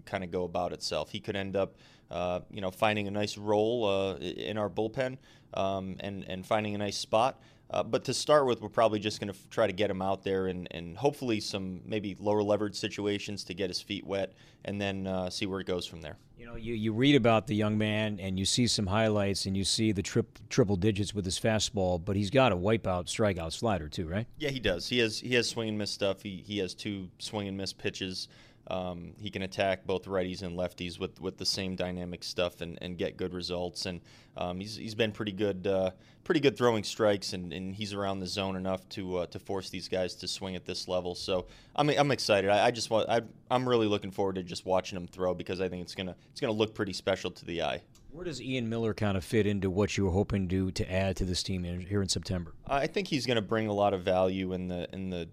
kind 0.05 0.23
of 0.23 0.31
go 0.31 0.43
about 0.43 0.73
itself. 0.73 1.11
He 1.11 1.19
could 1.19 1.35
end 1.35 1.55
up, 1.55 1.75
uh, 2.09 2.39
you 2.49 2.61
know, 2.61 2.71
finding 2.71 3.07
a 3.07 3.11
nice 3.11 3.37
role 3.37 3.85
uh, 3.85 4.15
in 4.17 4.57
our 4.57 4.69
bullpen 4.69 5.17
um, 5.53 5.97
and 5.99 6.25
and 6.27 6.45
finding 6.45 6.75
a 6.75 6.77
nice 6.77 6.97
spot. 6.97 7.41
Uh, 7.71 7.81
but 7.81 8.03
to 8.03 8.13
start 8.13 8.45
with, 8.45 8.61
we're 8.61 8.69
probably 8.69 8.99
just 8.99 9.19
going 9.21 9.31
to 9.31 9.37
f- 9.37 9.49
try 9.49 9.65
to 9.65 9.71
get 9.71 9.89
him 9.89 10.01
out 10.01 10.23
there 10.23 10.47
and, 10.47 10.67
and 10.71 10.97
hopefully 10.97 11.39
some 11.39 11.79
maybe 11.85 12.15
lower 12.19 12.43
leverage 12.43 12.75
situations 12.75 13.45
to 13.45 13.53
get 13.53 13.69
his 13.69 13.81
feet 13.81 14.05
wet 14.05 14.33
and 14.65 14.79
then 14.79 15.07
uh, 15.07 15.29
see 15.29 15.45
where 15.45 15.61
it 15.61 15.67
goes 15.67 15.85
from 15.85 16.01
there. 16.01 16.17
You 16.37 16.47
know, 16.47 16.55
you, 16.55 16.73
you 16.73 16.91
read 16.91 17.15
about 17.15 17.47
the 17.47 17.55
young 17.55 17.77
man 17.77 18.19
and 18.19 18.37
you 18.37 18.43
see 18.43 18.67
some 18.67 18.87
highlights 18.87 19.45
and 19.45 19.55
you 19.55 19.63
see 19.63 19.93
the 19.93 20.01
trip, 20.01 20.37
triple 20.49 20.75
digits 20.75 21.15
with 21.15 21.23
his 21.23 21.39
fastball, 21.39 22.03
but 22.03 22.17
he's 22.17 22.29
got 22.29 22.51
a 22.51 22.57
wipeout 22.57 23.05
strikeout 23.05 23.53
slider 23.53 23.87
too, 23.87 24.07
right? 24.07 24.27
Yeah, 24.37 24.49
he 24.49 24.59
does. 24.59 24.89
He 24.89 24.99
has 24.99 25.19
he 25.19 25.35
has 25.35 25.47
swing 25.47 25.69
and 25.69 25.77
miss 25.77 25.91
stuff. 25.91 26.23
He, 26.23 26.43
he 26.45 26.57
has 26.57 26.73
two 26.73 27.09
swing 27.19 27.47
and 27.47 27.55
miss 27.55 27.71
pitches. 27.71 28.27
Um, 28.71 29.11
he 29.19 29.29
can 29.29 29.41
attack 29.41 29.85
both 29.85 30.05
righties 30.05 30.43
and 30.43 30.57
lefties 30.57 30.97
with, 30.97 31.19
with 31.19 31.37
the 31.37 31.45
same 31.45 31.75
dynamic 31.75 32.23
stuff 32.23 32.61
and, 32.61 32.77
and 32.81 32.97
get 32.97 33.17
good 33.17 33.33
results. 33.33 33.85
And 33.85 33.99
um, 34.37 34.61
he's, 34.61 34.77
he's 34.77 34.95
been 34.95 35.11
pretty 35.11 35.33
good, 35.33 35.67
uh, 35.67 35.91
pretty 36.23 36.39
good 36.39 36.57
throwing 36.57 36.85
strikes, 36.85 37.33
and, 37.33 37.51
and 37.51 37.75
he's 37.75 37.93
around 37.93 38.19
the 38.19 38.27
zone 38.27 38.55
enough 38.55 38.87
to 38.89 39.17
uh, 39.17 39.25
to 39.25 39.39
force 39.39 39.69
these 39.69 39.89
guys 39.89 40.15
to 40.15 40.27
swing 40.27 40.55
at 40.55 40.63
this 40.63 40.87
level. 40.87 41.15
So 41.15 41.47
I'm, 41.75 41.89
I'm 41.89 42.11
excited. 42.11 42.49
I, 42.49 42.67
I 42.67 42.71
just 42.71 42.89
want 42.89 43.09
I, 43.09 43.21
I'm 43.49 43.67
really 43.67 43.87
looking 43.87 44.11
forward 44.11 44.35
to 44.35 44.43
just 44.43 44.65
watching 44.65 44.97
him 44.97 45.05
throw 45.05 45.33
because 45.33 45.59
I 45.59 45.67
think 45.67 45.81
it's 45.81 45.95
gonna 45.95 46.15
it's 46.31 46.39
gonna 46.39 46.53
look 46.53 46.73
pretty 46.73 46.93
special 46.93 47.29
to 47.31 47.45
the 47.45 47.63
eye. 47.63 47.81
Where 48.11 48.25
does 48.25 48.41
Ian 48.41 48.69
Miller 48.69 48.93
kind 48.93 49.17
of 49.17 49.23
fit 49.23 49.45
into 49.45 49.69
what 49.69 49.97
you 49.97 50.05
were 50.05 50.11
hoping 50.11 50.47
to 50.49 50.71
to 50.71 50.91
add 50.91 51.17
to 51.17 51.25
this 51.25 51.43
team 51.43 51.63
here 51.63 52.01
in 52.01 52.09
September? 52.09 52.53
I 52.67 52.87
think 52.87 53.07
he's 53.07 53.25
going 53.25 53.35
to 53.35 53.41
bring 53.41 53.67
a 53.67 53.73
lot 53.73 53.93
of 53.93 54.03
value 54.03 54.53
in 54.53 54.67
the 54.67 54.87
in 54.93 55.09
the 55.09 55.29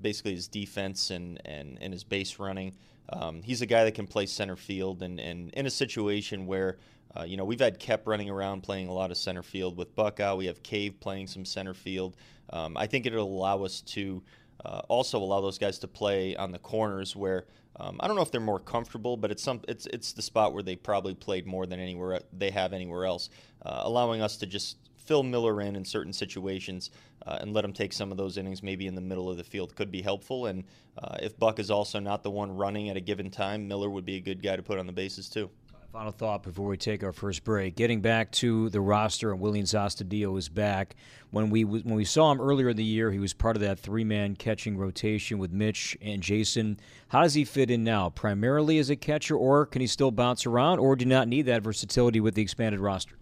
basically 0.00 0.34
his 0.34 0.48
defense 0.48 1.10
and, 1.10 1.40
and, 1.44 1.78
and 1.80 1.92
his 1.92 2.04
base 2.04 2.38
running. 2.38 2.74
Um, 3.12 3.42
he's 3.42 3.62
a 3.62 3.66
guy 3.66 3.84
that 3.84 3.94
can 3.94 4.06
play 4.06 4.26
center 4.26 4.56
field, 4.56 5.02
and, 5.02 5.18
and 5.18 5.50
in 5.54 5.66
a 5.66 5.70
situation 5.70 6.46
where 6.46 6.78
uh, 7.16 7.24
you 7.24 7.36
know 7.36 7.44
we've 7.44 7.60
had 7.60 7.78
Kep 7.78 8.06
running 8.06 8.30
around 8.30 8.62
playing 8.62 8.88
a 8.88 8.92
lot 8.92 9.10
of 9.10 9.16
center 9.16 9.42
field 9.42 9.76
with 9.76 9.94
Buckau. 9.96 10.36
We 10.36 10.46
have 10.46 10.62
Cave 10.62 11.00
playing 11.00 11.26
some 11.26 11.44
center 11.44 11.74
field. 11.74 12.16
Um, 12.50 12.76
I 12.76 12.86
think 12.86 13.06
it'll 13.06 13.26
allow 13.26 13.64
us 13.64 13.80
to 13.82 14.22
uh, 14.64 14.82
also 14.88 15.18
allow 15.18 15.40
those 15.40 15.58
guys 15.58 15.78
to 15.80 15.88
play 15.88 16.36
on 16.36 16.52
the 16.52 16.58
corners 16.58 17.16
where 17.16 17.46
um, 17.76 17.96
I 18.00 18.06
don't 18.06 18.16
know 18.16 18.22
if 18.22 18.30
they're 18.30 18.40
more 18.40 18.60
comfortable, 18.60 19.16
but 19.16 19.30
it's 19.30 19.42
some 19.42 19.60
it's 19.66 19.86
it's 19.86 20.12
the 20.12 20.22
spot 20.22 20.52
where 20.52 20.62
they 20.62 20.76
probably 20.76 21.14
played 21.14 21.46
more 21.46 21.66
than 21.66 21.80
anywhere 21.80 22.20
they 22.32 22.50
have 22.50 22.72
anywhere 22.72 23.06
else, 23.06 23.30
uh, 23.64 23.80
allowing 23.84 24.22
us 24.22 24.36
to 24.38 24.46
just 24.46 24.76
fill 25.10 25.24
Miller 25.24 25.60
in 25.60 25.74
in 25.74 25.84
certain 25.84 26.12
situations 26.12 26.92
uh, 27.26 27.38
and 27.40 27.52
let 27.52 27.64
him 27.64 27.72
take 27.72 27.92
some 27.92 28.12
of 28.12 28.16
those 28.16 28.38
innings 28.38 28.62
maybe 28.62 28.86
in 28.86 28.94
the 28.94 29.00
middle 29.00 29.28
of 29.28 29.36
the 29.36 29.42
field 29.42 29.74
could 29.74 29.90
be 29.90 30.00
helpful. 30.00 30.46
And 30.46 30.62
uh, 31.02 31.16
if 31.20 31.36
Buck 31.36 31.58
is 31.58 31.68
also 31.68 31.98
not 31.98 32.22
the 32.22 32.30
one 32.30 32.52
running 32.52 32.90
at 32.90 32.96
a 32.96 33.00
given 33.00 33.28
time, 33.28 33.66
Miller 33.66 33.90
would 33.90 34.04
be 34.04 34.18
a 34.18 34.20
good 34.20 34.40
guy 34.40 34.54
to 34.54 34.62
put 34.62 34.78
on 34.78 34.86
the 34.86 34.92
bases 34.92 35.28
too. 35.28 35.50
Final 35.92 36.12
thought 36.12 36.44
before 36.44 36.68
we 36.68 36.76
take 36.76 37.02
our 37.02 37.12
first 37.12 37.42
break. 37.42 37.74
Getting 37.74 38.00
back 38.00 38.30
to 38.30 38.68
the 38.68 38.80
roster, 38.80 39.32
and 39.32 39.40
Willians 39.40 39.74
Astudillo 39.74 40.38
is 40.38 40.48
back. 40.48 40.94
When 41.32 41.50
we 41.50 41.64
when 41.64 41.96
we 41.96 42.04
saw 42.04 42.30
him 42.30 42.40
earlier 42.40 42.68
in 42.68 42.76
the 42.76 42.84
year, 42.84 43.10
he 43.10 43.18
was 43.18 43.32
part 43.32 43.56
of 43.56 43.62
that 43.62 43.80
three-man 43.80 44.36
catching 44.36 44.76
rotation 44.78 45.38
with 45.38 45.50
Mitch 45.50 45.98
and 46.00 46.22
Jason. 46.22 46.78
How 47.08 47.22
does 47.22 47.34
he 47.34 47.44
fit 47.44 47.72
in 47.72 47.82
now? 47.82 48.10
Primarily 48.10 48.78
as 48.78 48.90
a 48.90 48.94
catcher, 48.94 49.36
or 49.36 49.66
can 49.66 49.80
he 49.80 49.88
still 49.88 50.12
bounce 50.12 50.46
around, 50.46 50.78
or 50.78 50.94
do 50.94 51.04
not 51.04 51.26
need 51.26 51.46
that 51.46 51.64
versatility 51.64 52.20
with 52.20 52.36
the 52.36 52.42
expanded 52.42 52.78
roster? 52.78 53.16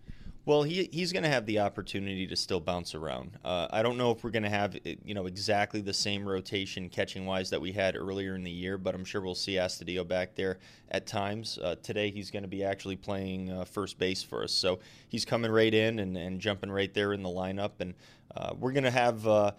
Well, 0.48 0.62
he 0.62 0.88
he's 0.90 1.12
going 1.12 1.24
to 1.24 1.28
have 1.28 1.44
the 1.44 1.58
opportunity 1.58 2.26
to 2.26 2.34
still 2.34 2.58
bounce 2.58 2.94
around. 2.94 3.32
Uh, 3.44 3.66
I 3.70 3.82
don't 3.82 3.98
know 3.98 4.12
if 4.12 4.24
we're 4.24 4.30
going 4.30 4.44
to 4.44 4.48
have 4.48 4.78
you 4.82 5.12
know 5.12 5.26
exactly 5.26 5.82
the 5.82 5.92
same 5.92 6.26
rotation 6.26 6.88
catching 6.88 7.26
wise 7.26 7.50
that 7.50 7.60
we 7.60 7.70
had 7.70 7.94
earlier 7.94 8.34
in 8.34 8.44
the 8.44 8.50
year, 8.50 8.78
but 8.78 8.94
I'm 8.94 9.04
sure 9.04 9.20
we'll 9.20 9.34
see 9.34 9.56
Astudillo 9.56 10.08
back 10.08 10.34
there 10.36 10.58
at 10.90 11.06
times. 11.06 11.58
Uh, 11.62 11.74
today 11.82 12.10
he's 12.10 12.30
going 12.30 12.44
to 12.44 12.48
be 12.48 12.64
actually 12.64 12.96
playing 12.96 13.52
uh, 13.52 13.66
first 13.66 13.98
base 13.98 14.22
for 14.22 14.42
us, 14.42 14.52
so 14.52 14.78
he's 15.10 15.26
coming 15.26 15.50
right 15.50 15.74
in 15.74 15.98
and, 15.98 16.16
and 16.16 16.40
jumping 16.40 16.70
right 16.70 16.94
there 16.94 17.12
in 17.12 17.22
the 17.22 17.28
lineup 17.28 17.72
and. 17.80 17.92
Uh, 18.36 18.54
we're 18.58 18.72
gonna 18.72 18.90
have 18.90 19.26
uh, 19.26 19.52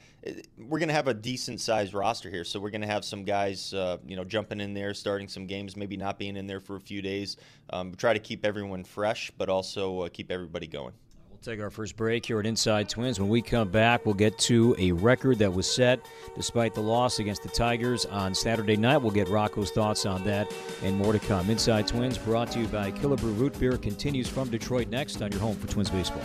we're 0.57 0.79
gonna 0.79 0.93
have 0.93 1.07
a 1.07 1.13
decent 1.13 1.59
sized 1.59 1.93
roster 1.93 2.29
here, 2.29 2.43
so 2.43 2.59
we're 2.59 2.69
gonna 2.69 2.85
have 2.85 3.03
some 3.03 3.23
guys, 3.23 3.73
uh, 3.73 3.97
you 4.07 4.15
know, 4.15 4.23
jumping 4.23 4.61
in 4.61 4.73
there, 4.73 4.93
starting 4.93 5.27
some 5.27 5.47
games, 5.47 5.75
maybe 5.75 5.97
not 5.97 6.19
being 6.19 6.37
in 6.37 6.45
there 6.45 6.59
for 6.59 6.75
a 6.75 6.81
few 6.81 7.01
days. 7.01 7.37
Um, 7.71 7.95
try 7.95 8.13
to 8.13 8.19
keep 8.19 8.45
everyone 8.45 8.83
fresh, 8.83 9.31
but 9.37 9.49
also 9.49 10.01
uh, 10.01 10.09
keep 10.09 10.31
everybody 10.31 10.67
going. 10.67 10.93
We'll 11.29 11.55
take 11.55 11.63
our 11.63 11.69
first 11.69 11.95
break 11.95 12.25
here 12.25 12.39
at 12.39 12.45
Inside 12.45 12.89
Twins. 12.89 13.17
When 13.19 13.29
we 13.29 13.41
come 13.41 13.69
back, 13.69 14.05
we'll 14.05 14.13
get 14.13 14.37
to 14.39 14.75
a 14.77 14.91
record 14.91 15.39
that 15.39 15.51
was 15.51 15.73
set 15.73 16.05
despite 16.35 16.75
the 16.75 16.81
loss 16.81 17.19
against 17.19 17.43
the 17.43 17.49
Tigers 17.49 18.05
on 18.05 18.35
Saturday 18.35 18.75
night. 18.75 18.97
We'll 18.97 19.11
get 19.11 19.29
Rocco's 19.29 19.71
thoughts 19.71 20.05
on 20.05 20.23
that 20.25 20.53
and 20.83 20.97
more 20.97 21.13
to 21.13 21.19
come. 21.19 21.49
Inside 21.49 21.87
Twins, 21.87 22.17
brought 22.17 22.51
to 22.51 22.59
you 22.59 22.67
by 22.67 22.91
Killebrew 22.91 23.39
Root 23.39 23.57
Beer, 23.57 23.77
continues 23.77 24.27
from 24.27 24.49
Detroit 24.49 24.89
next 24.89 25.21
on 25.21 25.31
your 25.31 25.39
home 25.39 25.55
for 25.55 25.67
Twins 25.67 25.89
baseball. 25.89 26.21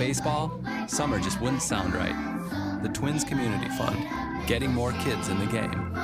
Baseball, 0.00 0.50
summer 0.88 1.20
just 1.20 1.38
wouldn't 1.42 1.60
sound 1.60 1.92
right. 1.92 2.80
The 2.82 2.88
Twins 2.88 3.22
Community 3.22 3.68
Fund, 3.76 3.98
getting 4.46 4.72
more 4.72 4.92
kids 4.92 5.28
in 5.28 5.38
the 5.38 5.44
game. 5.44 5.94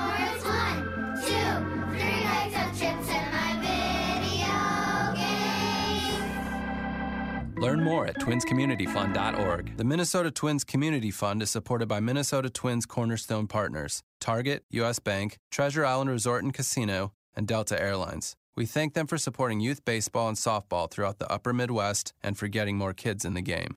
Learn 7.59 7.83
more 7.83 8.07
at 8.07 8.17
twinscommunityfund.org. 8.21 9.79
The 9.79 9.85
Minnesota 9.85 10.31
Twins 10.31 10.63
Community 10.63 11.11
Fund 11.11 11.43
is 11.43 11.49
supported 11.49 11.89
by 11.89 12.01
Minnesota 12.01 12.51
Twins 12.51 12.85
Cornerstone 12.85 13.47
Partners, 13.47 14.03
Target, 14.21 14.65
U.S. 14.73 14.99
Bank, 14.99 15.39
Treasure 15.51 15.87
Island 15.87 16.11
Resort 16.11 16.45
and 16.45 16.53
Casino, 16.53 17.15
and 17.35 17.49
Delta 17.49 17.81
Airlines. 17.81 18.37
We 18.57 18.65
thank 18.65 18.95
them 18.95 19.07
for 19.07 19.19
supporting 19.19 19.61
youth 19.61 19.85
baseball 19.85 20.29
and 20.29 20.37
softball 20.37 20.91
throughout 20.91 21.19
the 21.19 21.31
upper 21.31 21.53
Midwest 21.53 22.15
and 22.23 22.39
for 22.39 22.49
getting 22.49 22.79
more 22.79 22.95
kids 22.95 23.27
in 23.27 23.35
the 23.35 23.43
game. 23.43 23.77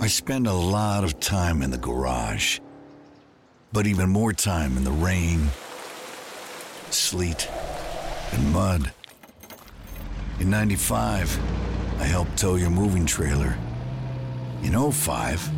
I 0.00 0.06
spend 0.06 0.46
a 0.46 0.52
lot 0.52 1.02
of 1.02 1.18
time 1.18 1.62
in 1.62 1.70
the 1.70 1.78
garage, 1.78 2.60
but 3.72 3.86
even 3.86 4.10
more 4.10 4.34
time 4.34 4.76
in 4.76 4.84
the 4.84 4.92
rain, 4.92 5.48
sleet, 6.90 7.48
and 8.32 8.52
mud. 8.52 8.92
In 10.40 10.50
95, 10.50 11.38
I 12.00 12.04
helped 12.04 12.36
tow 12.36 12.56
your 12.56 12.70
moving 12.70 13.06
trailer. 13.06 13.56
In 14.62 14.92
05, 14.92 15.57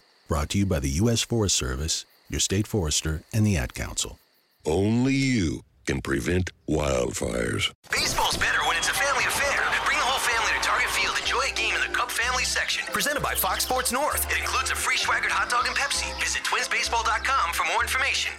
Brought 0.31 0.47
to 0.51 0.59
you 0.59 0.65
by 0.65 0.79
the 0.79 1.01
U.S. 1.03 1.19
Forest 1.19 1.57
Service, 1.57 2.05
your 2.29 2.39
state 2.39 2.65
forester, 2.65 3.21
and 3.33 3.45
the 3.45 3.57
Ad 3.57 3.73
Council. 3.73 4.17
Only 4.65 5.13
you 5.13 5.65
can 5.85 5.99
prevent 5.99 6.51
wildfires. 6.69 7.73
Baseball's 7.91 8.37
better 8.37 8.63
when 8.63 8.77
it's 8.77 8.87
a 8.87 8.93
family 8.93 9.25
affair. 9.25 9.59
Bring 9.83 9.97
the 9.97 10.07
whole 10.07 10.23
family 10.23 10.57
to 10.57 10.63
Target 10.65 10.89
Field. 10.91 11.17
Enjoy 11.19 11.43
a 11.43 11.53
game 11.53 11.75
in 11.75 11.81
the 11.81 11.93
Cup 11.93 12.09
Family 12.09 12.45
section. 12.45 12.85
Presented 12.93 13.21
by 13.21 13.35
Fox 13.35 13.65
Sports 13.65 13.91
North. 13.91 14.25
It 14.31 14.37
includes 14.37 14.71
a 14.71 14.75
free 14.75 14.95
Schweigert 14.95 15.35
hot 15.35 15.49
dog 15.49 15.67
and 15.67 15.75
Pepsi. 15.75 16.07
Visit 16.21 16.43
twinsbaseball.com 16.43 17.53
for 17.53 17.65
more 17.65 17.81
information. 17.81 18.31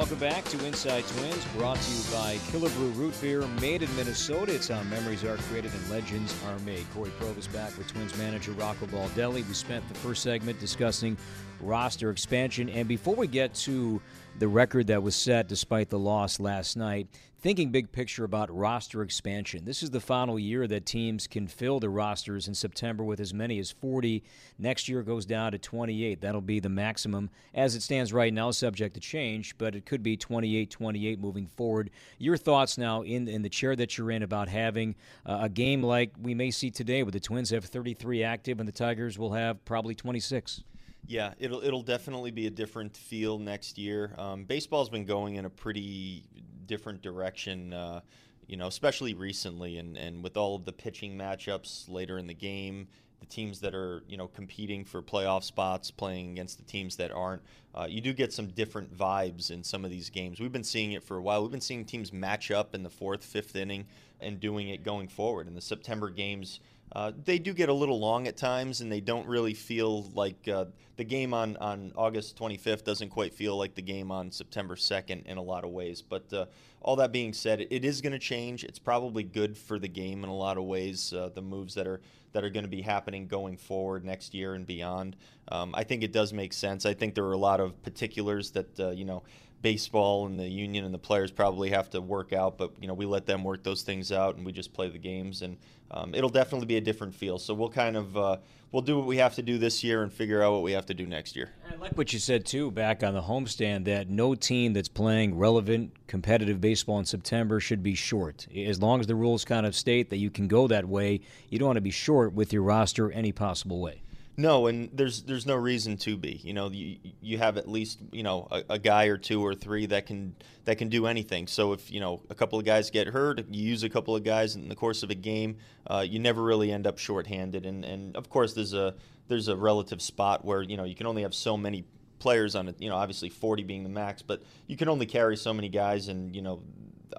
Welcome 0.00 0.18
back 0.18 0.44
to 0.44 0.66
Inside 0.66 1.06
Twins, 1.08 1.44
brought 1.54 1.76
to 1.76 1.90
you 1.90 2.02
by 2.10 2.36
Killebrew 2.50 2.96
Root 2.96 3.20
Beer, 3.20 3.46
made 3.60 3.82
in 3.82 3.96
Minnesota. 3.96 4.54
It's 4.54 4.68
how 4.68 4.82
memories 4.84 5.24
are 5.24 5.36
created 5.36 5.74
and 5.74 5.90
legends 5.90 6.34
are 6.46 6.58
made. 6.60 6.86
Corey 6.94 7.10
Provus 7.20 7.52
back 7.52 7.76
with 7.76 7.86
Twins 7.86 8.16
manager 8.16 8.52
Rocco 8.52 8.86
Baldelli. 8.86 9.46
We 9.46 9.52
spent 9.52 9.86
the 9.88 9.94
first 9.96 10.22
segment 10.22 10.58
discussing 10.58 11.18
roster 11.60 12.08
expansion. 12.08 12.70
And 12.70 12.88
before 12.88 13.14
we 13.14 13.26
get 13.26 13.52
to 13.56 14.00
the 14.38 14.48
record 14.48 14.86
that 14.86 15.02
was 15.02 15.14
set 15.14 15.48
despite 15.48 15.90
the 15.90 15.98
loss 15.98 16.40
last 16.40 16.78
night, 16.78 17.06
thinking 17.40 17.70
big 17.70 17.90
picture 17.90 18.24
about 18.24 18.54
roster 18.54 19.02
expansion. 19.02 19.64
This 19.64 19.82
is 19.82 19.90
the 19.90 20.00
final 20.00 20.38
year 20.38 20.66
that 20.66 20.84
teams 20.84 21.26
can 21.26 21.46
fill 21.46 21.80
their 21.80 21.90
rosters 21.90 22.46
in 22.46 22.54
September 22.54 23.02
with 23.02 23.18
as 23.18 23.32
many 23.32 23.58
as 23.58 23.70
40. 23.70 24.22
Next 24.58 24.88
year 24.88 25.02
goes 25.02 25.24
down 25.24 25.52
to 25.52 25.58
28. 25.58 26.20
That'll 26.20 26.40
be 26.42 26.60
the 26.60 26.68
maximum 26.68 27.30
as 27.54 27.74
it 27.74 27.82
stands 27.82 28.12
right 28.12 28.32
now, 28.32 28.50
subject 28.50 28.94
to 28.94 29.00
change, 29.00 29.56
but 29.56 29.74
it 29.74 29.86
could 29.86 30.02
be 30.02 30.16
28 30.16 30.70
28 30.70 31.18
moving 31.18 31.46
forward. 31.46 31.90
Your 32.18 32.36
thoughts 32.36 32.76
now 32.76 33.02
in, 33.02 33.26
in 33.26 33.42
the 33.42 33.48
chair 33.48 33.74
that 33.74 33.96
you're 33.96 34.10
in 34.10 34.22
about 34.22 34.48
having 34.48 34.94
uh, 35.24 35.38
a 35.42 35.48
game 35.48 35.82
like 35.82 36.12
we 36.20 36.34
may 36.34 36.50
see 36.50 36.70
today, 36.70 37.02
where 37.02 37.12
the 37.12 37.20
Twins 37.20 37.50
have 37.50 37.64
33 37.64 38.22
active 38.22 38.60
and 38.60 38.68
the 38.68 38.72
Tigers 38.72 39.18
will 39.18 39.32
have 39.32 39.64
probably 39.64 39.94
26? 39.94 40.62
Yeah, 41.06 41.32
it'll 41.38 41.62
it'll 41.64 41.82
definitely 41.82 42.30
be 42.30 42.46
a 42.46 42.50
different 42.50 42.96
feel 42.96 43.38
next 43.38 43.78
year. 43.78 44.14
Um, 44.18 44.44
baseball's 44.44 44.90
been 44.90 45.06
going 45.06 45.36
in 45.36 45.44
a 45.44 45.50
pretty 45.50 46.24
different 46.70 47.02
direction, 47.02 47.72
uh, 47.74 48.00
you 48.46 48.56
know, 48.56 48.68
especially 48.68 49.12
recently, 49.12 49.76
and, 49.78 49.96
and 49.98 50.22
with 50.22 50.36
all 50.36 50.54
of 50.54 50.64
the 50.64 50.72
pitching 50.72 51.18
matchups 51.18 51.88
later 51.88 52.16
in 52.16 52.28
the 52.28 52.34
game, 52.34 52.86
the 53.18 53.26
teams 53.26 53.60
that 53.60 53.74
are 53.74 54.02
you 54.08 54.16
know 54.16 54.28
competing 54.28 54.84
for 54.84 55.02
playoff 55.02 55.42
spots 55.42 55.90
playing 55.90 56.30
against 56.30 56.56
the 56.56 56.64
teams 56.64 56.96
that 56.96 57.10
aren't. 57.10 57.42
Uh, 57.74 57.86
you 57.88 58.00
do 58.00 58.12
get 58.12 58.32
some 58.32 58.46
different 58.48 58.96
vibes 58.96 59.50
in 59.50 59.62
some 59.62 59.84
of 59.84 59.90
these 59.90 60.10
games. 60.10 60.40
We've 60.40 60.52
been 60.52 60.64
seeing 60.64 60.92
it 60.92 61.04
for 61.04 61.16
a 61.18 61.22
while. 61.22 61.42
We've 61.42 61.50
been 61.50 61.60
seeing 61.60 61.84
teams 61.84 62.12
match 62.12 62.50
up 62.50 62.74
in 62.74 62.82
the 62.82 62.90
fourth, 62.90 63.24
fifth 63.24 63.54
inning 63.54 63.86
and 64.20 64.40
doing 64.40 64.68
it 64.68 64.82
going 64.82 65.08
forward. 65.08 65.46
In 65.46 65.54
the 65.54 65.60
September 65.60 66.08
games, 66.08 66.60
uh, 66.92 67.12
they 67.24 67.38
do 67.38 67.52
get 67.52 67.68
a 67.68 67.72
little 67.72 67.98
long 67.98 68.26
at 68.26 68.36
times, 68.36 68.80
and 68.80 68.90
they 68.90 69.00
don't 69.00 69.26
really 69.26 69.54
feel 69.54 70.02
like 70.14 70.48
uh, 70.48 70.64
the 70.96 71.04
game 71.04 71.32
on, 71.32 71.56
on 71.58 71.92
August 71.96 72.38
25th 72.38 72.84
doesn't 72.84 73.10
quite 73.10 73.32
feel 73.32 73.56
like 73.56 73.74
the 73.74 73.82
game 73.82 74.10
on 74.10 74.30
September 74.30 74.74
2nd 74.74 75.24
in 75.26 75.38
a 75.38 75.42
lot 75.42 75.64
of 75.64 75.70
ways. 75.70 76.02
But 76.02 76.32
uh, 76.32 76.46
all 76.82 76.96
that 76.96 77.12
being 77.12 77.32
said, 77.32 77.66
it 77.70 77.84
is 77.84 78.00
going 78.00 78.12
to 78.12 78.18
change. 78.18 78.64
It's 78.64 78.78
probably 78.78 79.22
good 79.22 79.56
for 79.56 79.78
the 79.78 79.88
game 79.88 80.24
in 80.24 80.30
a 80.30 80.34
lot 80.34 80.58
of 80.58 80.64
ways. 80.64 81.12
Uh, 81.12 81.30
the 81.34 81.42
moves 81.42 81.74
that 81.74 81.86
are 81.86 82.00
that 82.32 82.44
are 82.44 82.50
going 82.50 82.64
to 82.64 82.70
be 82.70 82.82
happening 82.82 83.26
going 83.26 83.56
forward 83.56 84.04
next 84.04 84.34
year 84.34 84.54
and 84.54 84.64
beyond. 84.66 85.16
Um, 85.48 85.74
I 85.74 85.82
think 85.82 86.04
it 86.04 86.12
does 86.12 86.32
make 86.32 86.52
sense. 86.52 86.86
I 86.86 86.94
think 86.94 87.14
there 87.14 87.24
are 87.24 87.32
a 87.32 87.38
lot 87.38 87.60
of 87.60 87.82
particulars 87.82 88.52
that 88.52 88.78
uh, 88.78 88.90
you 88.90 89.04
know 89.04 89.22
baseball 89.62 90.26
and 90.26 90.38
the 90.38 90.48
union 90.48 90.84
and 90.84 90.94
the 90.94 90.98
players 90.98 91.30
probably 91.30 91.70
have 91.70 91.90
to 91.90 92.00
work 92.00 92.32
out, 92.32 92.56
but 92.56 92.72
you 92.80 92.88
know 92.88 92.94
we 92.94 93.06
let 93.06 93.26
them 93.26 93.44
work 93.44 93.62
those 93.62 93.82
things 93.82 94.12
out 94.12 94.36
and 94.36 94.44
we 94.44 94.52
just 94.52 94.72
play 94.72 94.88
the 94.88 94.98
games 94.98 95.42
and 95.42 95.56
um, 95.90 96.14
it'll 96.14 96.30
definitely 96.30 96.66
be 96.66 96.76
a 96.76 96.80
different 96.80 97.14
feel. 97.14 97.38
So 97.38 97.54
we'll 97.54 97.70
kind 97.70 97.96
of 97.96 98.16
uh, 98.16 98.36
we'll 98.72 98.82
do 98.82 98.96
what 98.96 99.06
we 99.06 99.16
have 99.16 99.34
to 99.34 99.42
do 99.42 99.58
this 99.58 99.82
year 99.82 100.02
and 100.02 100.12
figure 100.12 100.42
out 100.42 100.52
what 100.52 100.62
we 100.62 100.72
have 100.72 100.86
to 100.86 100.94
do 100.94 101.06
next 101.06 101.34
year. 101.34 101.50
I 101.70 101.76
like 101.76 101.92
what 101.92 102.12
you 102.12 102.18
said 102.18 102.46
too 102.46 102.70
back 102.70 103.02
on 103.02 103.14
the 103.14 103.22
homestand 103.22 103.84
that 103.86 104.08
no 104.08 104.34
team 104.34 104.72
that's 104.72 104.88
playing 104.88 105.36
relevant 105.36 105.92
competitive 106.06 106.60
baseball 106.60 106.98
in 106.98 107.04
September 107.04 107.60
should 107.60 107.82
be 107.82 107.94
short. 107.94 108.46
As 108.54 108.80
long 108.80 109.00
as 109.00 109.06
the 109.06 109.14
rules 109.14 109.44
kind 109.44 109.66
of 109.66 109.74
state 109.74 110.10
that 110.10 110.18
you 110.18 110.30
can 110.30 110.48
go 110.48 110.66
that 110.68 110.86
way, 110.86 111.20
you 111.48 111.58
don't 111.58 111.66
want 111.66 111.76
to 111.76 111.82
be 111.82 111.90
short 111.90 112.32
with 112.32 112.52
your 112.52 112.62
roster 112.62 113.10
any 113.10 113.32
possible 113.32 113.80
way. 113.80 114.02
No, 114.36 114.68
and 114.68 114.88
there's 114.92 115.22
there's 115.22 115.44
no 115.44 115.56
reason 115.56 115.96
to 115.98 116.16
be. 116.16 116.40
You 116.42 116.54
know, 116.54 116.70
you 116.70 116.96
you 117.20 117.38
have 117.38 117.56
at 117.58 117.68
least 117.68 117.98
you 118.12 118.22
know 118.22 118.48
a, 118.50 118.62
a, 118.70 118.78
guy 118.78 119.06
or 119.06 119.18
two 119.18 119.44
or 119.44 119.54
three 119.54 119.86
that 119.86 120.06
can 120.06 120.34
that 120.64 120.78
can 120.78 120.88
do 120.88 121.06
anything. 121.06 121.46
So 121.46 121.72
if 121.72 121.90
you 121.90 122.00
know 122.00 122.22
a 122.30 122.34
couple 122.34 122.58
of 122.58 122.64
guys 122.64 122.90
get 122.90 123.08
hurt, 123.08 123.40
you 123.50 123.62
use 123.62 123.82
a 123.82 123.90
couple 123.90 124.16
of 124.16 124.24
guys 124.24 124.56
in 124.56 124.68
the 124.68 124.74
course 124.74 125.02
of 125.02 125.10
a 125.10 125.14
game, 125.14 125.58
uh, 125.86 126.04
you 126.08 126.18
never 126.18 126.42
really 126.42 126.72
end 126.72 126.86
up 126.86 126.98
shorthanded. 126.98 127.66
And 127.66 127.84
and 127.84 128.16
of 128.16 128.30
course 128.30 128.54
there's 128.54 128.72
a 128.72 128.94
there's 129.28 129.48
a 129.48 129.56
relative 129.56 130.00
spot 130.00 130.44
where 130.44 130.62
you 130.62 130.76
know 130.76 130.84
you 130.84 130.94
can 130.94 131.06
only 131.06 131.22
have 131.22 131.34
so 131.34 131.56
many 131.56 131.84
players 132.18 132.54
on 132.54 132.68
it. 132.68 132.76
You 132.78 132.88
know, 132.88 132.96
obviously 132.96 133.30
40 133.30 133.64
being 133.64 133.82
the 133.82 133.88
max, 133.88 134.22
but 134.22 134.42
you 134.66 134.76
can 134.76 134.88
only 134.88 135.06
carry 135.06 135.36
so 135.36 135.52
many 135.52 135.68
guys, 135.68 136.08
and 136.08 136.34
you 136.34 136.42
know 136.42 136.62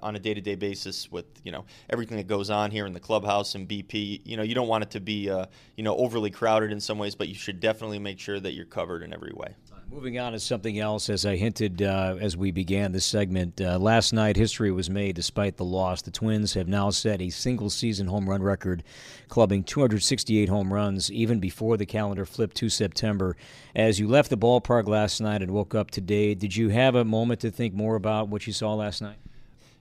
on 0.02 0.16
a 0.16 0.18
day-to-day 0.18 0.54
basis 0.54 1.10
with 1.10 1.26
you 1.44 1.52
know 1.52 1.64
everything 1.90 2.16
that 2.16 2.26
goes 2.26 2.50
on 2.50 2.70
here 2.70 2.86
in 2.86 2.92
the 2.92 3.00
clubhouse 3.00 3.54
and 3.54 3.68
BP. 3.68 4.22
You 4.24 4.36
know, 4.36 4.42
you 4.42 4.54
don't 4.54 4.68
want 4.68 4.84
it 4.84 4.90
to 4.92 5.00
be 5.00 5.30
uh, 5.30 5.46
you 5.76 5.84
know 5.84 5.96
overly 5.96 6.30
crowded 6.30 6.72
in 6.72 6.80
some 6.80 6.98
ways, 6.98 7.14
but 7.14 7.28
you 7.28 7.34
should 7.34 7.60
definitely 7.60 7.98
make 7.98 8.18
sure 8.18 8.40
that 8.40 8.52
you're 8.52 8.64
covered 8.64 9.02
in 9.02 9.12
every 9.12 9.32
way. 9.32 9.54
Moving 9.92 10.18
on 10.18 10.32
to 10.32 10.40
something 10.40 10.78
else, 10.78 11.10
as 11.10 11.26
I 11.26 11.36
hinted 11.36 11.82
uh, 11.82 12.16
as 12.18 12.34
we 12.34 12.50
began 12.50 12.92
this 12.92 13.04
segment, 13.04 13.60
uh, 13.60 13.78
last 13.78 14.14
night 14.14 14.36
history 14.36 14.72
was 14.72 14.88
made 14.88 15.14
despite 15.14 15.58
the 15.58 15.66
loss. 15.66 16.00
The 16.00 16.10
Twins 16.10 16.54
have 16.54 16.66
now 16.66 16.88
set 16.88 17.20
a 17.20 17.28
single 17.28 17.68
season 17.68 18.06
home 18.06 18.26
run 18.26 18.42
record, 18.42 18.84
clubbing 19.28 19.64
268 19.64 20.48
home 20.48 20.72
runs 20.72 21.12
even 21.12 21.40
before 21.40 21.76
the 21.76 21.84
calendar 21.84 22.24
flipped 22.24 22.56
to 22.56 22.70
September. 22.70 23.36
As 23.76 24.00
you 24.00 24.08
left 24.08 24.30
the 24.30 24.38
ballpark 24.38 24.88
last 24.88 25.20
night 25.20 25.42
and 25.42 25.50
woke 25.50 25.74
up 25.74 25.90
today, 25.90 26.34
did 26.34 26.56
you 26.56 26.70
have 26.70 26.94
a 26.94 27.04
moment 27.04 27.40
to 27.40 27.50
think 27.50 27.74
more 27.74 27.94
about 27.94 28.28
what 28.28 28.46
you 28.46 28.54
saw 28.54 28.72
last 28.72 29.02
night? 29.02 29.18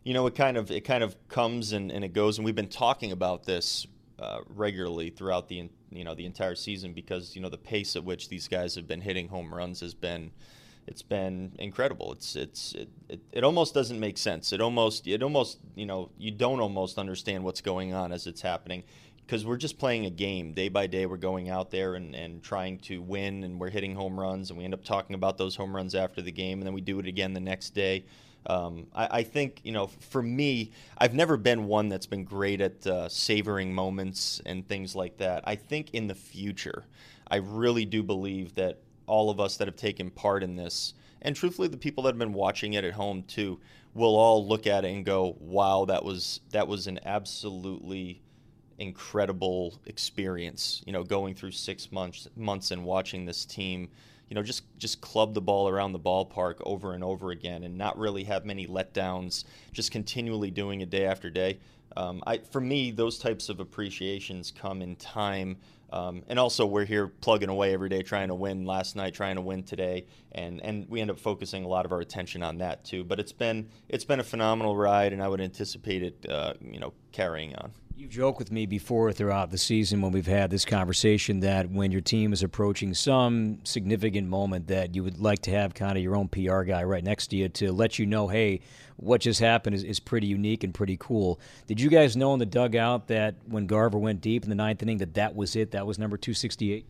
You 0.04 0.14
know, 0.14 0.26
it 0.28 0.36
kind 0.36 0.58
of 0.58 0.72
it 0.72 0.82
kind 0.82 1.04
of 1.04 1.16
comes 1.28 1.74
and, 1.74 1.92
and 1.92 2.04
it 2.04 2.14
goes, 2.14 2.38
and 2.38 2.46
we've 2.46 2.56
been 2.56 2.68
talking 2.68 3.12
about 3.12 3.46
this 3.46 3.86
uh, 4.20 4.40
regularly 4.50 5.10
throughout 5.10 5.48
the 5.48 5.70
you 5.92 6.04
know 6.04 6.16
the 6.16 6.26
entire 6.26 6.56
season 6.56 6.94
because 6.94 7.36
you 7.36 7.42
know 7.42 7.50
the 7.50 7.58
pace 7.58 7.96
at 7.96 8.04
which 8.04 8.30
these 8.30 8.48
guys 8.48 8.76
have 8.76 8.88
been 8.88 9.02
hitting 9.02 9.28
home 9.28 9.54
runs 9.54 9.80
has 9.82 9.94
been 9.94 10.32
it's 10.88 11.02
been 11.02 11.54
incredible. 11.60 12.12
It's 12.12 12.36
it's 12.36 12.74
it, 12.74 12.90
it, 13.10 13.20
it 13.32 13.44
almost 13.44 13.74
doesn't 13.74 14.00
make 14.00 14.18
sense. 14.18 14.52
It 14.52 14.62
almost 14.62 15.08
it 15.08 15.24
almost 15.24 15.60
you 15.76 15.86
know 15.86 16.10
you 16.18 16.32
don't 16.32 16.60
almost 16.60 16.98
understand 16.98 17.44
what's 17.44 17.62
going 17.62 17.94
on 17.94 18.12
as 18.12 18.28
it's 18.28 18.42
happening 18.42 18.84
because 19.26 19.46
we're 19.46 19.58
just 19.58 19.78
playing 19.78 20.06
a 20.06 20.10
game 20.10 20.54
day 20.54 20.70
by 20.70 20.88
day. 20.88 21.06
We're 21.06 21.18
going 21.18 21.50
out 21.50 21.72
there 21.72 21.96
and, 21.96 22.16
and 22.16 22.44
trying 22.44 22.80
to 22.80 23.02
win, 23.02 23.44
and 23.44 23.60
we're 23.60 23.70
hitting 23.70 23.96
home 23.96 24.20
runs, 24.20 24.50
and 24.50 24.58
we 24.58 24.66
end 24.66 24.74
up 24.74 24.84
talking 24.84 25.14
about 25.14 25.38
those 25.38 25.56
home 25.56 25.76
runs 25.76 25.96
after 25.96 26.22
the 26.22 26.32
game, 26.32 26.60
and 26.60 26.68
then 26.68 26.74
we 26.74 26.82
do 26.82 27.00
it 27.00 27.08
again 27.08 27.34
the 27.34 27.40
next 27.40 27.70
day. 27.72 28.04
Um, 28.46 28.88
I, 28.94 29.20
I, 29.20 29.24
think, 29.24 29.62
you 29.64 29.72
know, 29.72 29.88
for 29.88 30.22
me, 30.22 30.72
I've 30.98 31.14
never 31.14 31.38
been 31.38 31.68
one 31.68 31.90
that's 31.90 32.08
been 32.08 32.24
great 32.24 32.60
at 32.60 32.86
uh, 32.88 33.08
savoring 33.08 33.74
moments 33.74 34.42
and 34.46 34.68
things 34.68 34.96
like 34.96 35.18
that. 35.18 35.44
I 35.46 35.56
think 35.56 35.92
in 35.94 36.08
the 36.08 36.16
future, 36.16 36.86
I 37.30 37.38
really 37.38 37.86
do 37.86 38.02
believe 38.02 38.56
that 38.56 38.80
all 39.06 39.30
of 39.30 39.40
us 39.40 39.58
that 39.58 39.68
have 39.68 39.76
taken 39.76 40.10
part 40.10 40.42
in 40.44 40.56
this, 40.56 40.94
and 41.22 41.36
truthfully, 41.36 41.68
the 41.68 41.78
people 41.78 42.04
that 42.04 42.10
have 42.10 42.20
been 42.20 42.34
watching 42.34 42.74
it 42.74 42.84
at 42.84 42.94
home 42.94 43.24
too, 43.24 43.60
will 43.94 44.16
all 44.16 44.48
look 44.48 44.66
at 44.66 44.86
it 44.86 44.92
and 44.92 45.06
go, 45.06 45.36
"Wow, 45.40 45.86
that 45.86 46.04
was 46.04 46.40
that 46.52 46.68
was 46.68 46.88
an 46.88 47.00
absolutely." 47.06 48.22
Incredible 48.82 49.80
experience 49.86 50.82
you 50.86 50.92
know 50.92 51.04
going 51.04 51.36
through 51.36 51.52
six 51.52 51.92
months 51.92 52.28
months 52.36 52.72
and 52.72 52.84
watching 52.84 53.26
this 53.26 53.46
team 53.46 53.88
you 54.32 54.36
know, 54.36 54.44
just 54.44 54.64
just 54.78 55.02
club 55.02 55.34
the 55.34 55.42
ball 55.42 55.68
around 55.68 55.92
the 55.92 56.00
ballpark 56.00 56.56
over 56.62 56.94
and 56.94 57.04
over 57.04 57.32
again, 57.32 57.66
and 57.66 57.78
not 57.78 57.98
really 57.98 58.24
have 58.24 58.46
many 58.46 58.66
letdowns. 58.66 59.44
Just 59.74 59.92
continually 59.92 60.50
doing 60.50 60.80
it 60.80 60.90
day 60.90 61.06
after 61.06 61.30
day. 61.30 61.60
Um, 61.98 62.24
I, 62.26 62.38
for 62.38 62.62
me, 62.62 62.92
those 62.92 63.20
types 63.20 63.50
of 63.50 63.60
appreciations 63.60 64.50
come 64.50 64.82
in 64.82 64.96
time. 64.96 65.58
Um, 65.92 66.24
and 66.30 66.40
also, 66.40 66.66
we're 66.66 66.86
here 66.86 67.10
plugging 67.10 67.50
away 67.50 67.74
every 67.74 67.90
day, 67.90 68.04
trying 68.04 68.30
to 68.30 68.34
win. 68.34 68.64
Last 68.64 68.96
night, 68.96 69.14
trying 69.14 69.36
to 69.36 69.42
win 69.42 69.64
today, 69.64 70.06
and 70.32 70.62
and 70.62 70.88
we 70.88 71.02
end 71.02 71.12
up 71.12 71.20
focusing 71.20 71.66
a 71.66 71.68
lot 71.68 71.86
of 71.86 71.92
our 71.92 72.00
attention 72.00 72.42
on 72.42 72.60
that 72.60 72.86
too. 72.86 73.04
But 73.04 73.20
it's 73.20 73.34
been 73.34 73.68
it's 73.90 74.06
been 74.06 74.22
a 74.22 74.24
phenomenal 74.24 74.78
ride, 74.78 75.12
and 75.12 75.22
I 75.22 75.28
would 75.28 75.42
anticipate 75.42 76.04
it, 76.04 76.26
uh, 76.30 76.54
you 76.62 76.80
know, 76.80 76.94
carrying 77.12 77.54
on. 77.58 77.74
You've 78.02 78.10
joked 78.10 78.40
with 78.40 78.52
me 78.52 78.66
before 78.66 79.14
throughout 79.14 79.52
the 79.52 79.60
season 79.60 80.02
when 80.02 80.12
we've 80.12 80.26
had 80.26 80.50
this 80.50 80.66
conversation 80.66 81.42
that 81.42 81.70
when 81.70 81.92
your 81.92 82.02
team 82.02 82.34
is 82.34 82.42
approaching 82.42 82.96
some 82.96 83.60
significant 83.64 84.28
moment 84.28 84.66
that 84.70 84.96
you 84.96 85.04
would 85.04 85.20
like 85.20 85.44
to 85.44 85.52
have 85.52 85.76
kind 85.76 85.96
of 86.00 86.04
your 86.04 86.16
own 86.16 86.28
PR 86.28 86.64
guy 86.64 86.84
right 86.84 87.04
next 87.04 87.28
to 87.28 87.36
you 87.36 87.48
to 87.50 87.72
let 87.72 88.00
you 88.00 88.08
know, 88.08 88.28
hey, 88.28 88.62
what 88.98 89.22
just 89.22 89.40
happened 89.40 89.76
is, 89.76 89.84
is 89.84 90.00
pretty 90.00 90.26
unique 90.26 90.64
and 90.64 90.74
pretty 90.74 90.98
cool. 91.00 91.40
Did 91.68 91.80
you 91.80 91.92
guys 91.92 92.18
know 92.18 92.34
in 92.34 92.40
the 92.40 92.46
dugout 92.48 93.06
that 93.10 93.36
when 93.46 93.68
Garver 93.68 94.00
went 94.00 94.20
deep 94.20 94.42
in 94.42 94.50
the 94.50 94.56
ninth 94.56 94.82
inning 94.82 94.98
that 94.98 95.14
that 95.14 95.36
was 95.36 95.56
it? 95.56 95.70
That 95.70 95.86
was 95.86 96.00
number 96.00 96.18
268? 96.18 96.88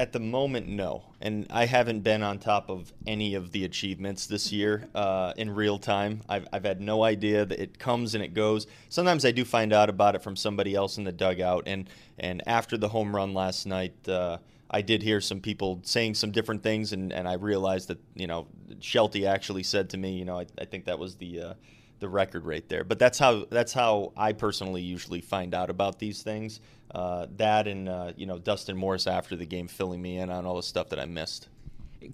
At 0.00 0.14
the 0.14 0.18
moment, 0.18 0.66
no. 0.66 1.02
And 1.20 1.46
I 1.50 1.66
haven't 1.66 2.00
been 2.00 2.22
on 2.22 2.38
top 2.38 2.70
of 2.70 2.90
any 3.06 3.34
of 3.34 3.52
the 3.52 3.66
achievements 3.66 4.26
this 4.26 4.50
year 4.50 4.88
uh, 4.94 5.34
in 5.36 5.50
real 5.50 5.78
time. 5.78 6.22
I've, 6.26 6.48
I've 6.54 6.64
had 6.64 6.80
no 6.80 7.04
idea 7.04 7.44
that 7.44 7.60
it 7.60 7.78
comes 7.78 8.14
and 8.14 8.24
it 8.24 8.32
goes. 8.32 8.66
Sometimes 8.88 9.26
I 9.26 9.30
do 9.30 9.44
find 9.44 9.74
out 9.74 9.90
about 9.90 10.14
it 10.14 10.22
from 10.22 10.36
somebody 10.36 10.74
else 10.74 10.96
in 10.96 11.04
the 11.04 11.12
dugout. 11.12 11.64
And, 11.66 11.90
and 12.18 12.42
after 12.46 12.78
the 12.78 12.88
home 12.88 13.14
run 13.14 13.34
last 13.34 13.66
night, 13.66 13.92
uh, 14.08 14.38
I 14.70 14.80
did 14.80 15.02
hear 15.02 15.20
some 15.20 15.40
people 15.40 15.82
saying 15.82 16.14
some 16.14 16.30
different 16.30 16.62
things, 16.62 16.94
and, 16.94 17.12
and 17.12 17.28
I 17.28 17.34
realized 17.34 17.88
that, 17.88 17.98
you 18.14 18.26
know, 18.26 18.46
Shelty 18.80 19.26
actually 19.26 19.64
said 19.64 19.90
to 19.90 19.98
me, 19.98 20.12
you 20.12 20.24
know, 20.24 20.38
I, 20.38 20.46
I 20.58 20.64
think 20.64 20.86
that 20.86 20.98
was 20.98 21.16
the. 21.16 21.42
Uh, 21.42 21.54
the 22.00 22.08
record 22.08 22.44
right 22.44 22.68
there. 22.68 22.84
But 22.84 22.98
that's 22.98 23.18
how 23.18 23.46
that's 23.50 23.72
how 23.72 24.12
I 24.16 24.32
personally 24.32 24.82
usually 24.82 25.20
find 25.20 25.54
out 25.54 25.70
about 25.70 25.98
these 25.98 26.22
things. 26.22 26.60
Uh, 26.92 27.26
that 27.36 27.68
and 27.68 27.88
uh, 27.88 28.12
you 28.16 28.26
know 28.26 28.38
Dustin 28.38 28.76
Morse 28.76 29.06
after 29.06 29.36
the 29.36 29.46
game 29.46 29.68
filling 29.68 30.02
me 30.02 30.18
in 30.18 30.30
on 30.30 30.46
all 30.46 30.56
the 30.56 30.62
stuff 30.62 30.88
that 30.88 30.98
I 30.98 31.04
missed. 31.04 31.48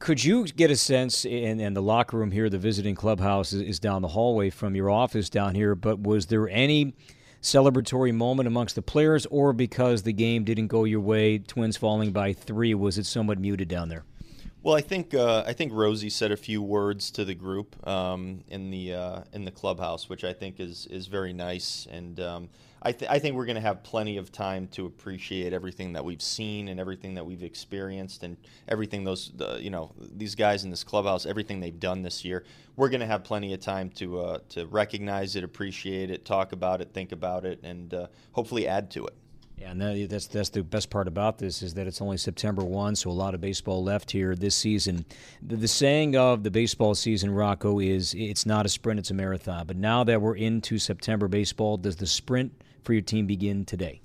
Could 0.01 0.22
you 0.22 0.44
get 0.46 0.70
a 0.70 0.77
sense 0.77 1.25
in, 1.25 1.61
in 1.61 1.75
the 1.75 1.83
locker 1.83 2.16
room 2.16 2.33
here? 2.33 2.51
The 2.51 2.59
visiting 2.59 2.96
clubhouse 2.96 3.53
is, 3.53 3.62
is 3.62 3.79
down 3.79 4.03
the 4.03 4.09
hallway 4.09 4.51
from 4.51 4.75
your 4.75 4.90
office 4.90 5.31
down 5.31 5.55
here. 5.55 5.77
But 5.77 6.01
was 6.01 6.27
there 6.27 6.49
any 6.49 6.92
celebratory 7.40 8.12
moment 8.12 8.49
amongst 8.49 8.75
the 8.75 8.83
players, 8.83 9.27
or 9.27 9.53
because 9.53 10.03
the 10.03 10.12
game 10.12 10.42
didn't 10.42 10.66
go 10.66 10.85
your 10.85 11.01
way, 11.01 11.38
Twins 11.38 11.77
falling 11.77 12.11
by 12.11 12.33
three, 12.33 12.75
was 12.75 12.99
it 12.99 13.07
somewhat 13.07 13.38
muted 13.38 13.68
down 13.68 13.88
there? 13.88 14.05
Well, 14.66 14.74
I 14.74 14.81
think 14.81 15.14
uh, 15.14 15.44
I 15.46 15.52
think 15.52 15.72
Rosie 15.72 16.11
said 16.11 16.33
a 16.33 16.37
few 16.37 16.61
words 16.61 17.12
to 17.12 17.24
the 17.24 17.37
group 17.37 17.87
um, 17.87 18.42
in 18.48 18.72
the 18.72 18.94
uh, 18.94 19.20
in 19.33 19.44
the 19.44 19.52
clubhouse, 19.52 20.09
which 20.09 20.24
I 20.24 20.33
think 20.33 20.59
is 20.59 20.88
is 20.90 21.07
very 21.07 21.33
nice, 21.33 21.87
and 21.88 22.18
um, 22.18 22.48
I, 22.83 22.90
th- 22.90 23.09
I 23.09 23.20
think 23.20 23.37
we're 23.37 23.46
going 23.46 23.55
to 23.55 23.62
have 23.62 23.85
plenty 23.85 24.16
of 24.16 24.33
time 24.33 24.66
to 24.72 24.87
appreciate 24.87 25.52
everything 25.52 25.92
that 25.92 26.05
we've 26.05 26.20
seen 26.20 26.66
and 26.66 26.81
everything 26.81 27.14
that 27.14 27.24
we've 27.24 27.44
experienced 27.44 28.24
and 28.24 28.37
everything 28.66 29.05
those 29.05 29.31
you 29.61 29.70
know 29.70 29.92
these 30.00 30.35
guys 30.35 30.64
in 30.64 30.70
this 30.70 30.83
clubhouse, 30.83 31.26
everything 31.26 31.61
they've 31.61 31.79
done 31.79 32.02
this 32.02 32.24
year. 32.24 32.42
We're 32.74 32.88
going 32.88 33.02
to 33.02 33.07
have 33.07 33.22
plenty 33.22 33.55
of 33.55 33.61
time 33.61 33.88
to 33.90 34.18
uh, 34.18 34.38
to 34.48 34.66
recognize 34.66 35.37
it, 35.37 35.44
appreciate 35.44 36.11
it, 36.11 36.24
talk 36.24 36.50
about 36.50 36.81
it, 36.81 36.92
think 36.92 37.12
about 37.12 37.44
it, 37.44 37.61
and 37.62 37.94
uh, 37.94 38.07
hopefully 38.33 38.66
add 38.66 38.90
to 38.90 39.07
it. 39.07 39.14
Yeah, 39.59 39.71
and 39.71 39.81
that, 39.81 40.09
that's 40.11 40.27
that's 40.27 40.51
the 40.51 40.62
best 40.62 40.90
part 40.90 41.09
about 41.09 41.38
this 41.38 41.62
is 41.62 41.75
that 41.75 41.87
it's 41.87 42.03
only 42.03 42.19
September 42.19 42.62
one, 42.62 42.95
so 42.95 43.11
a 43.11 43.12
lot 43.12 43.35
of 43.35 43.40
baseball 43.40 43.83
left 43.83 44.11
here 44.11 44.35
this 44.35 44.55
season. 44.55 45.07
The, 45.40 45.57
the, 45.57 45.69
saying 45.69 46.14
of 46.14 46.42
the 46.42 46.51
baseball 46.51 46.95
season, 46.95 47.31
Rocco, 47.31 47.81
is 47.81 48.12
it's 48.14 48.45
not 48.45 48.66
a 48.66 48.69
sprint, 48.69 49.01
it's 49.01 49.11
a 49.11 49.14
marathon. 49.14 49.66
But 49.66 49.79
now 49.79 50.05
that 50.05 50.21
we're 50.21 50.37
into 50.37 50.79
September 50.79 51.27
baseball, 51.27 51.79
does 51.79 51.97
the 51.97 52.07
sprint 52.07 52.53
for 52.83 52.92
your 52.92 53.03
team 53.03 53.27
begin 53.27 53.64
today? 53.64 54.03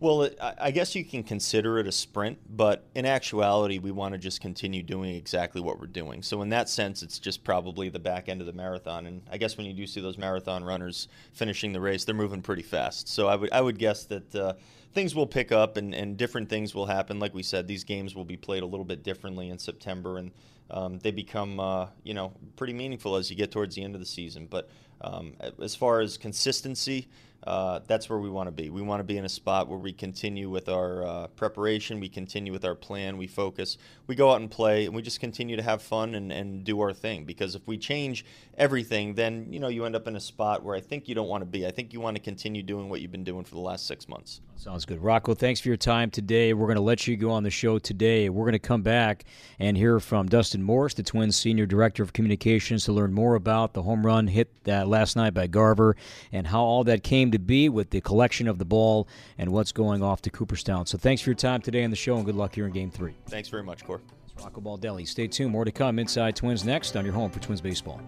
Well, 0.00 0.22
it, 0.22 0.38
I 0.40 0.70
guess 0.70 0.94
you 0.94 1.04
can 1.04 1.22
consider 1.22 1.78
it 1.78 1.86
a 1.86 1.92
sprint, 1.92 2.38
but 2.48 2.86
in 2.94 3.04
actuality, 3.04 3.78
we 3.78 3.90
want 3.90 4.14
to 4.14 4.18
just 4.18 4.40
continue 4.40 4.82
doing 4.82 5.14
exactly 5.14 5.60
what 5.60 5.78
we're 5.78 5.88
doing. 5.88 6.22
So, 6.22 6.40
in 6.40 6.48
that 6.48 6.70
sense, 6.70 7.02
it's 7.02 7.18
just 7.18 7.44
probably 7.44 7.90
the 7.90 7.98
back 7.98 8.30
end 8.30 8.40
of 8.40 8.46
the 8.46 8.54
marathon. 8.54 9.04
And 9.04 9.20
I 9.30 9.36
guess 9.36 9.58
when 9.58 9.66
you 9.66 9.74
do 9.74 9.86
see 9.86 10.00
those 10.00 10.16
marathon 10.16 10.64
runners 10.64 11.08
finishing 11.34 11.74
the 11.74 11.82
race, 11.82 12.04
they're 12.04 12.14
moving 12.14 12.40
pretty 12.40 12.62
fast. 12.62 13.08
So, 13.08 13.28
I 13.28 13.36
would 13.36 13.52
I 13.52 13.60
would 13.60 13.78
guess 13.78 14.06
that 14.06 14.34
uh, 14.34 14.54
things 14.94 15.14
will 15.14 15.26
pick 15.26 15.52
up 15.52 15.76
and, 15.76 15.94
and 15.94 16.16
different 16.16 16.48
things 16.48 16.74
will 16.74 16.86
happen. 16.86 17.18
Like 17.18 17.34
we 17.34 17.42
said, 17.42 17.68
these 17.68 17.84
games 17.84 18.14
will 18.14 18.24
be 18.24 18.38
played 18.38 18.62
a 18.62 18.66
little 18.66 18.86
bit 18.86 19.02
differently 19.02 19.50
in 19.50 19.58
September, 19.58 20.16
and 20.16 20.30
um, 20.70 20.98
they 21.00 21.10
become 21.10 21.60
uh, 21.60 21.88
you 22.04 22.14
know 22.14 22.32
pretty 22.56 22.72
meaningful 22.72 23.16
as 23.16 23.28
you 23.28 23.36
get 23.36 23.52
towards 23.52 23.74
the 23.74 23.84
end 23.84 23.94
of 23.94 24.00
the 24.00 24.06
season. 24.06 24.46
But 24.48 24.70
um, 25.02 25.34
as 25.62 25.74
far 25.74 26.00
as 26.00 26.16
consistency, 26.16 27.08
uh, 27.44 27.80
that's 27.86 28.10
where 28.10 28.18
we 28.18 28.28
want 28.28 28.46
to 28.46 28.52
be. 28.52 28.70
We 28.70 28.82
want 28.82 29.00
to 29.00 29.04
be 29.04 29.16
in 29.16 29.24
a 29.24 29.28
spot 29.28 29.68
where 29.68 29.78
we 29.78 29.92
continue 29.92 30.50
with 30.50 30.68
our 30.68 31.04
uh, 31.04 31.26
preparation, 31.28 32.00
we 32.00 32.08
continue 32.08 32.52
with 32.52 32.64
our 32.64 32.74
plan, 32.74 33.16
we 33.16 33.26
focus, 33.26 33.78
we 34.06 34.14
go 34.14 34.30
out 34.30 34.40
and 34.40 34.50
play, 34.50 34.86
and 34.86 34.94
we 34.94 35.02
just 35.02 35.20
continue 35.20 35.56
to 35.56 35.62
have 35.62 35.82
fun 35.82 36.14
and, 36.14 36.30
and 36.30 36.64
do 36.64 36.80
our 36.80 36.92
thing. 36.92 37.24
Because 37.24 37.54
if 37.54 37.66
we 37.66 37.78
change 37.78 38.24
everything, 38.58 39.14
then 39.14 39.46
you 39.50 39.58
know 39.58 39.68
you 39.68 39.84
end 39.84 39.96
up 39.96 40.06
in 40.06 40.16
a 40.16 40.20
spot 40.20 40.62
where 40.62 40.76
I 40.76 40.80
think 40.80 41.08
you 41.08 41.14
don't 41.14 41.28
want 41.28 41.42
to 41.42 41.46
be. 41.46 41.66
I 41.66 41.70
think 41.70 41.92
you 41.92 42.00
want 42.00 42.16
to 42.16 42.22
continue 42.22 42.62
doing 42.62 42.88
what 42.88 43.00
you've 43.00 43.12
been 43.12 43.24
doing 43.24 43.44
for 43.44 43.54
the 43.54 43.60
last 43.60 43.86
six 43.86 44.08
months. 44.08 44.40
Sounds 44.56 44.84
good, 44.84 45.02
Rocco. 45.02 45.32
Thanks 45.32 45.58
for 45.58 45.68
your 45.68 45.78
time 45.78 46.10
today. 46.10 46.52
We're 46.52 46.66
going 46.66 46.76
to 46.76 46.82
let 46.82 47.06
you 47.06 47.16
go 47.16 47.30
on 47.30 47.44
the 47.44 47.50
show 47.50 47.78
today. 47.78 48.28
We're 48.28 48.44
going 48.44 48.52
to 48.52 48.58
come 48.58 48.82
back 48.82 49.24
and 49.58 49.74
hear 49.74 49.98
from 50.00 50.26
Dustin 50.26 50.62
Morse, 50.62 50.92
the 50.92 51.02
Twins 51.02 51.34
Senior 51.34 51.64
Director 51.64 52.02
of 52.02 52.12
Communications, 52.12 52.84
to 52.84 52.92
learn 52.92 53.14
more 53.14 53.36
about 53.36 53.72
the 53.72 53.82
home 53.82 54.04
run 54.04 54.26
hit 54.26 54.50
that 54.64 54.86
last 54.86 55.16
night 55.16 55.32
by 55.32 55.46
Garver 55.46 55.96
and 56.30 56.46
how 56.46 56.60
all 56.60 56.84
that 56.84 57.02
came 57.02 57.29
came 57.30 57.32
to 57.32 57.38
be 57.38 57.68
with 57.68 57.90
the 57.90 58.00
collection 58.00 58.48
of 58.48 58.58
the 58.58 58.64
ball 58.64 59.06
and 59.38 59.52
what's 59.52 59.72
going 59.72 60.02
off 60.02 60.20
to 60.22 60.30
Cooperstown. 60.30 60.86
So 60.86 60.98
thanks 60.98 61.22
for 61.22 61.30
your 61.30 61.36
time 61.36 61.62
today 61.62 61.84
on 61.84 61.90
the 61.90 61.96
show 61.96 62.16
and 62.16 62.24
good 62.24 62.34
luck 62.34 62.54
here 62.54 62.66
in 62.66 62.72
Game 62.72 62.90
3. 62.90 63.14
Thanks 63.28 63.48
very 63.48 63.62
much, 63.62 63.84
Core. 63.84 64.00
It's 64.24 64.42
Rocco 64.42 64.60
Baldelli. 64.60 65.06
Stay 65.06 65.28
tuned. 65.28 65.52
More 65.52 65.64
to 65.64 65.70
come 65.70 65.98
inside 65.98 66.34
Twins 66.34 66.64
next 66.64 66.96
on 66.96 67.04
your 67.04 67.14
home 67.14 67.30
for 67.30 67.38
Twins 67.38 67.60
Baseball. 67.60 68.00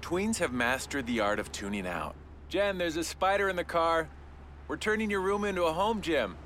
Tweens 0.00 0.38
have 0.38 0.52
mastered 0.52 1.06
the 1.06 1.20
art 1.20 1.38
of 1.38 1.52
tuning 1.52 1.86
out. 1.86 2.14
Jen, 2.48 2.78
there's 2.78 2.96
a 2.96 3.04
spider 3.04 3.50
in 3.50 3.56
the 3.56 3.64
car. 3.64 4.08
We're 4.68 4.78
turning 4.78 5.10
your 5.10 5.20
room 5.20 5.44
into 5.44 5.64
a 5.64 5.72
home 5.72 6.00
gym. 6.00 6.36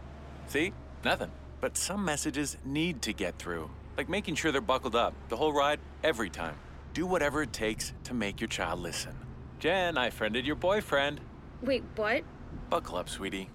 See? 0.49 0.73
Nothing. 1.05 1.31
But 1.61 1.77
some 1.77 2.05
messages 2.05 2.57
need 2.65 3.03
to 3.03 3.13
get 3.13 3.39
through, 3.39 3.71
like 3.97 4.09
making 4.09 4.35
sure 4.35 4.53
they're 4.53 4.61
buckled 4.61 4.97
up 4.97 5.15
the 5.29 5.37
whole 5.37 5.53
ride, 5.53 5.81
every 6.03 6.31
time. 6.31 6.55
Do 6.95 7.07
whatever 7.07 7.43
it 7.43 7.53
takes 7.53 7.93
to 8.05 8.15
make 8.15 8.41
your 8.41 8.49
child 8.49 8.81
listen. 8.81 9.15
Jen, 9.59 9.97
I 9.97 10.11
friended 10.11 10.47
your 10.47 10.57
boyfriend. 10.57 11.21
Wait, 11.63 11.85
what? 11.97 12.25
Buckle 12.69 12.99
up, 12.99 13.09
sweetie. 13.09 13.49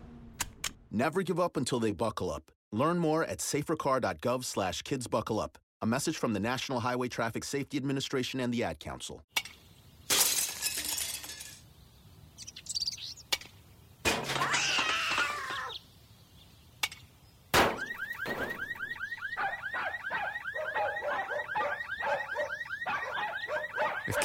Never 0.91 1.21
give 1.21 1.39
up 1.39 1.57
until 1.57 1.79
they 1.79 1.91
buckle 1.91 2.31
up. 2.31 2.51
Learn 2.71 2.97
more 2.97 3.23
at 3.23 3.39
safercar.gov 3.39 4.45
slash 4.45 4.83
kidsbuckleup. 4.83 5.55
A 5.81 5.85
message 5.85 6.17
from 6.17 6.33
the 6.33 6.39
National 6.39 6.79
Highway 6.79 7.07
Traffic 7.07 7.43
Safety 7.43 7.77
Administration 7.77 8.39
and 8.39 8.53
the 8.53 8.63
Ad 8.63 8.79
Council. 8.79 9.21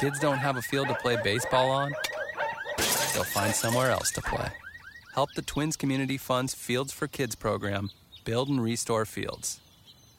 Kids 0.03 0.19
don't 0.19 0.39
have 0.39 0.57
a 0.57 0.61
field 0.61 0.89
to 0.89 0.95
play 0.95 1.15
baseball 1.23 1.71
on, 1.71 1.95
they'll 3.13 3.23
find 3.23 3.55
somewhere 3.55 3.89
else 3.89 4.11
to 4.11 4.21
play. 4.21 4.49
Help 5.15 5.29
the 5.33 5.41
Twins 5.41 5.77
Community 5.77 6.17
Fund's 6.17 6.53
Fields 6.53 6.91
for 6.91 7.07
Kids 7.07 7.35
program 7.35 7.89
build 8.25 8.49
and 8.49 8.61
restore 8.61 9.05
fields. 9.05 9.61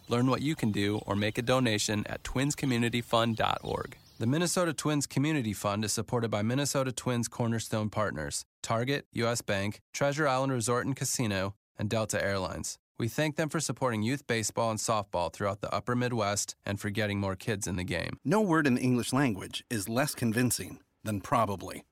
Learn 0.08 0.28
what 0.28 0.40
you 0.40 0.54
can 0.54 0.72
do 0.72 1.02
or 1.06 1.14
make 1.14 1.36
a 1.36 1.42
donation 1.42 2.02
at 2.06 2.22
twinscommunityfund.org. 2.22 3.96
The 4.18 4.26
Minnesota 4.26 4.72
Twins 4.72 5.06
Community 5.06 5.52
Fund 5.52 5.84
is 5.84 5.92
supported 5.92 6.30
by 6.30 6.40
Minnesota 6.40 6.90
Twins 6.90 7.28
Cornerstone 7.28 7.90
Partners, 7.90 8.46
Target, 8.62 9.04
US 9.12 9.42
Bank, 9.42 9.82
Treasure 9.92 10.26
Island 10.26 10.52
Resort 10.52 10.86
and 10.86 10.96
Casino, 10.96 11.56
and 11.78 11.90
Delta 11.90 12.24
Airlines. 12.24 12.78
We 12.96 13.08
thank 13.08 13.34
them 13.34 13.48
for 13.48 13.58
supporting 13.58 14.02
youth 14.02 14.26
baseball 14.26 14.70
and 14.70 14.78
softball 14.78 15.32
throughout 15.32 15.60
the 15.60 15.74
upper 15.74 15.96
Midwest 15.96 16.54
and 16.64 16.80
for 16.80 16.90
getting 16.90 17.18
more 17.18 17.34
kids 17.34 17.66
in 17.66 17.74
the 17.74 17.82
game. 17.82 18.20
No 18.24 18.40
word 18.40 18.68
in 18.68 18.74
the 18.74 18.80
English 18.80 19.12
language 19.12 19.64
is 19.68 19.88
less 19.88 20.14
convincing 20.14 20.78
than 21.02 21.20
probably. 21.20 21.84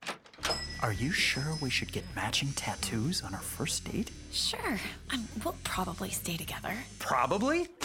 Are 0.81 0.93
you 0.93 1.11
sure 1.11 1.57
we 1.61 1.71
should 1.71 1.91
get 1.93 2.05
matching 2.15 2.53
tattoos 2.53 3.23
on 3.23 3.35
our 3.35 3.41
first 3.41 3.85
date? 3.91 4.13
Sure. 4.31 4.79
Um, 5.13 5.27
we'll 5.45 5.57
probably 5.65 6.11
stay 6.11 6.37
together. 6.37 6.75
Probably? 6.99 7.69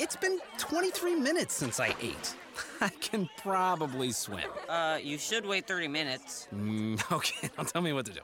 It's 0.00 0.16
been 0.16 0.40
23 0.58 1.14
minutes 1.14 1.54
since 1.54 1.78
I 1.78 1.94
ate. 2.02 2.34
I 2.80 2.88
can 2.88 3.28
probably 3.38 4.10
swim. 4.10 4.50
Uh, 4.68 4.98
you 5.00 5.18
should 5.18 5.46
wait 5.46 5.68
30 5.68 5.86
minutes. 5.86 6.48
Mm, 6.52 7.00
okay, 7.12 7.48
now 7.56 7.62
tell 7.62 7.80
me 7.80 7.92
what 7.92 8.04
to 8.06 8.12
do. 8.12 8.20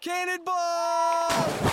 Cannonball! 0.00 1.72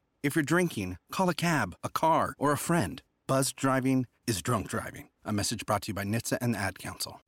If 0.23 0.35
you're 0.35 0.43
drinking, 0.43 0.97
call 1.11 1.29
a 1.29 1.33
cab, 1.33 1.75
a 1.83 1.89
car, 1.89 2.35
or 2.37 2.51
a 2.51 2.57
friend. 2.57 3.01
Buzz 3.27 3.53
driving 3.53 4.05
is 4.27 4.41
drunk 4.43 4.67
driving. 4.67 5.09
A 5.25 5.33
message 5.33 5.65
brought 5.65 5.81
to 5.83 5.87
you 5.89 5.93
by 5.95 6.03
NHTSA 6.03 6.37
and 6.41 6.53
the 6.53 6.59
Ad 6.59 6.77
Council. 6.77 7.21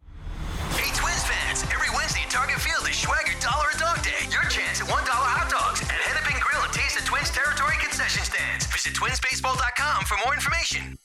Hey, 0.78 0.94
Twins 0.96 1.24
fans! 1.24 1.64
Every 1.74 1.88
Wednesday 1.96 2.22
at 2.22 2.30
Target 2.30 2.60
Field 2.60 2.88
is 2.88 2.96
Schweigert 2.96 3.42
Dollar 3.42 3.66
a 3.74 3.80
Dog 3.80 4.04
Day. 4.04 4.30
Your 4.32 4.44
chance 4.44 4.80
at 4.82 4.88
$1 4.88 4.92
hot 5.10 5.50
dogs 5.50 5.82
at 5.82 5.88
Hennepin 5.90 6.40
Grill 6.40 6.62
and 6.64 6.72
Taste 6.74 7.00
the 7.00 7.06
Twins 7.06 7.32
Territory 7.32 7.74
concession 7.82 8.24
stands. 8.24 8.68
Visit 8.68 8.94
twinsbaseball.com 8.94 10.06
for 10.06 10.18
more 10.24 10.36
information. 10.36 10.96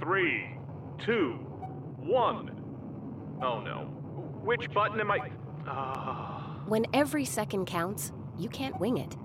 Three, 0.00 0.56
two, 1.06 1.34
one. 1.98 2.50
Oh 3.42 3.60
no. 3.60 3.84
Which 4.42 4.72
button 4.74 4.98
am 5.00 5.10
I? 5.12 5.30
Uh, 5.68 6.64
When 6.66 6.84
every 6.92 7.24
second 7.24 7.66
counts, 7.66 8.10
you 8.36 8.48
can't 8.48 8.78
wing 8.80 8.98
it. 8.98 9.16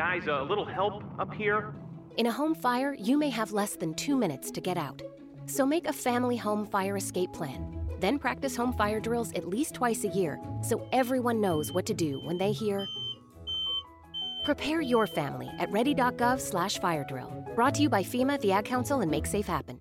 Guys, 0.00 0.28
a 0.28 0.42
little 0.48 0.64
help 0.64 1.04
up 1.18 1.30
here? 1.34 1.74
In 2.16 2.24
a 2.24 2.32
home 2.32 2.54
fire, 2.54 2.96
you 2.98 3.18
may 3.18 3.28
have 3.28 3.52
less 3.52 3.76
than 3.76 3.92
two 3.92 4.16
minutes 4.16 4.50
to 4.52 4.58
get 4.58 4.78
out. 4.78 5.02
So 5.44 5.66
make 5.66 5.86
a 5.86 5.92
family 5.92 6.38
home 6.38 6.66
fire 6.66 6.96
escape 6.96 7.34
plan. 7.34 7.60
Then 8.00 8.18
practice 8.18 8.56
home 8.56 8.72
fire 8.72 8.98
drills 8.98 9.30
at 9.34 9.46
least 9.46 9.74
twice 9.74 10.04
a 10.04 10.08
year 10.08 10.40
so 10.62 10.88
everyone 10.90 11.38
knows 11.38 11.70
what 11.70 11.84
to 11.84 11.92
do 11.92 12.18
when 12.24 12.38
they 12.38 12.50
hear. 12.50 12.86
Prepare 14.46 14.80
your 14.80 15.06
family 15.06 15.50
at 15.58 15.70
ready.gov 15.70 16.40
slash 16.40 16.78
fire 16.78 17.04
drill. 17.06 17.30
Brought 17.54 17.74
to 17.74 17.82
you 17.82 17.90
by 17.90 18.02
FEMA, 18.02 18.40
the 18.40 18.52
Ad 18.52 18.64
Council, 18.64 19.02
and 19.02 19.10
Make 19.10 19.26
Safe 19.26 19.46
Happen. 19.46 19.80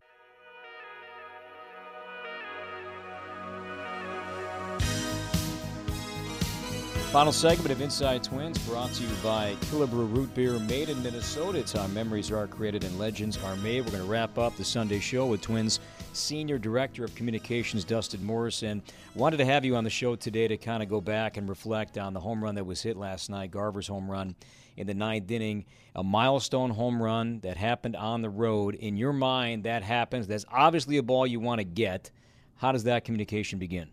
Final 7.11 7.31
segment 7.31 7.71
of 7.71 7.81
Inside 7.81 8.23
Twins 8.23 8.59
brought 8.67 8.93
to 8.93 9.01
you 9.01 9.09
by 9.23 9.55
Killebrew 9.61 10.15
Root 10.15 10.31
Beer, 10.35 10.59
made 10.59 10.89
in 10.89 11.01
Minnesota. 11.01 11.57
It's 11.57 11.71
how 11.71 11.87
memories 11.87 12.29
are 12.29 12.45
created 12.45 12.83
and 12.83 12.99
legends 12.99 13.35
are 13.45 13.55
made. 13.55 13.83
We're 13.83 13.93
going 13.93 14.03
to 14.03 14.09
wrap 14.09 14.37
up 14.37 14.55
the 14.55 14.63
Sunday 14.63 14.99
show 14.99 15.25
with 15.25 15.41
Twins 15.41 15.79
Senior 16.13 16.59
Director 16.59 17.03
of 17.03 17.15
Communications, 17.15 17.83
Dustin 17.83 18.23
Morrison. 18.23 18.83
Wanted 19.15 19.37
to 19.37 19.45
have 19.45 19.65
you 19.65 19.75
on 19.75 19.83
the 19.83 19.89
show 19.89 20.15
today 20.15 20.47
to 20.47 20.55
kind 20.55 20.83
of 20.83 20.89
go 20.89 21.01
back 21.01 21.37
and 21.37 21.49
reflect 21.49 21.97
on 21.97 22.13
the 22.13 22.19
home 22.19 22.43
run 22.43 22.53
that 22.53 22.63
was 22.63 22.83
hit 22.83 22.95
last 22.95 23.31
night, 23.31 23.49
Garver's 23.49 23.87
home 23.87 24.09
run 24.09 24.35
in 24.77 24.85
the 24.85 24.93
ninth 24.93 25.31
inning, 25.31 25.65
a 25.95 26.03
milestone 26.03 26.69
home 26.69 27.01
run 27.01 27.39
that 27.39 27.57
happened 27.57 27.95
on 27.95 28.21
the 28.21 28.29
road. 28.29 28.75
In 28.75 28.97
your 28.97 29.13
mind, 29.13 29.63
that 29.63 29.81
happens. 29.81 30.27
That's 30.27 30.45
obviously 30.51 30.97
a 30.97 31.03
ball 31.03 31.25
you 31.25 31.39
want 31.39 31.57
to 31.57 31.65
get. 31.65 32.11
How 32.57 32.71
does 32.71 32.83
that 32.83 33.03
communication 33.03 33.57
begin? 33.57 33.89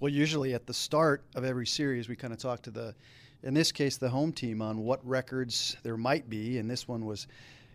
Well, 0.00 0.12
usually 0.12 0.54
at 0.54 0.66
the 0.66 0.74
start 0.74 1.24
of 1.34 1.44
every 1.44 1.66
series, 1.66 2.08
we 2.08 2.16
kind 2.16 2.32
of 2.32 2.38
talk 2.38 2.62
to 2.62 2.70
the, 2.70 2.94
in 3.42 3.54
this 3.54 3.72
case, 3.72 3.96
the 3.96 4.08
home 4.08 4.32
team 4.32 4.62
on 4.62 4.78
what 4.78 5.04
records 5.06 5.76
there 5.82 5.96
might 5.96 6.28
be, 6.28 6.58
and 6.58 6.70
this 6.70 6.86
one 6.86 7.04
was 7.04 7.26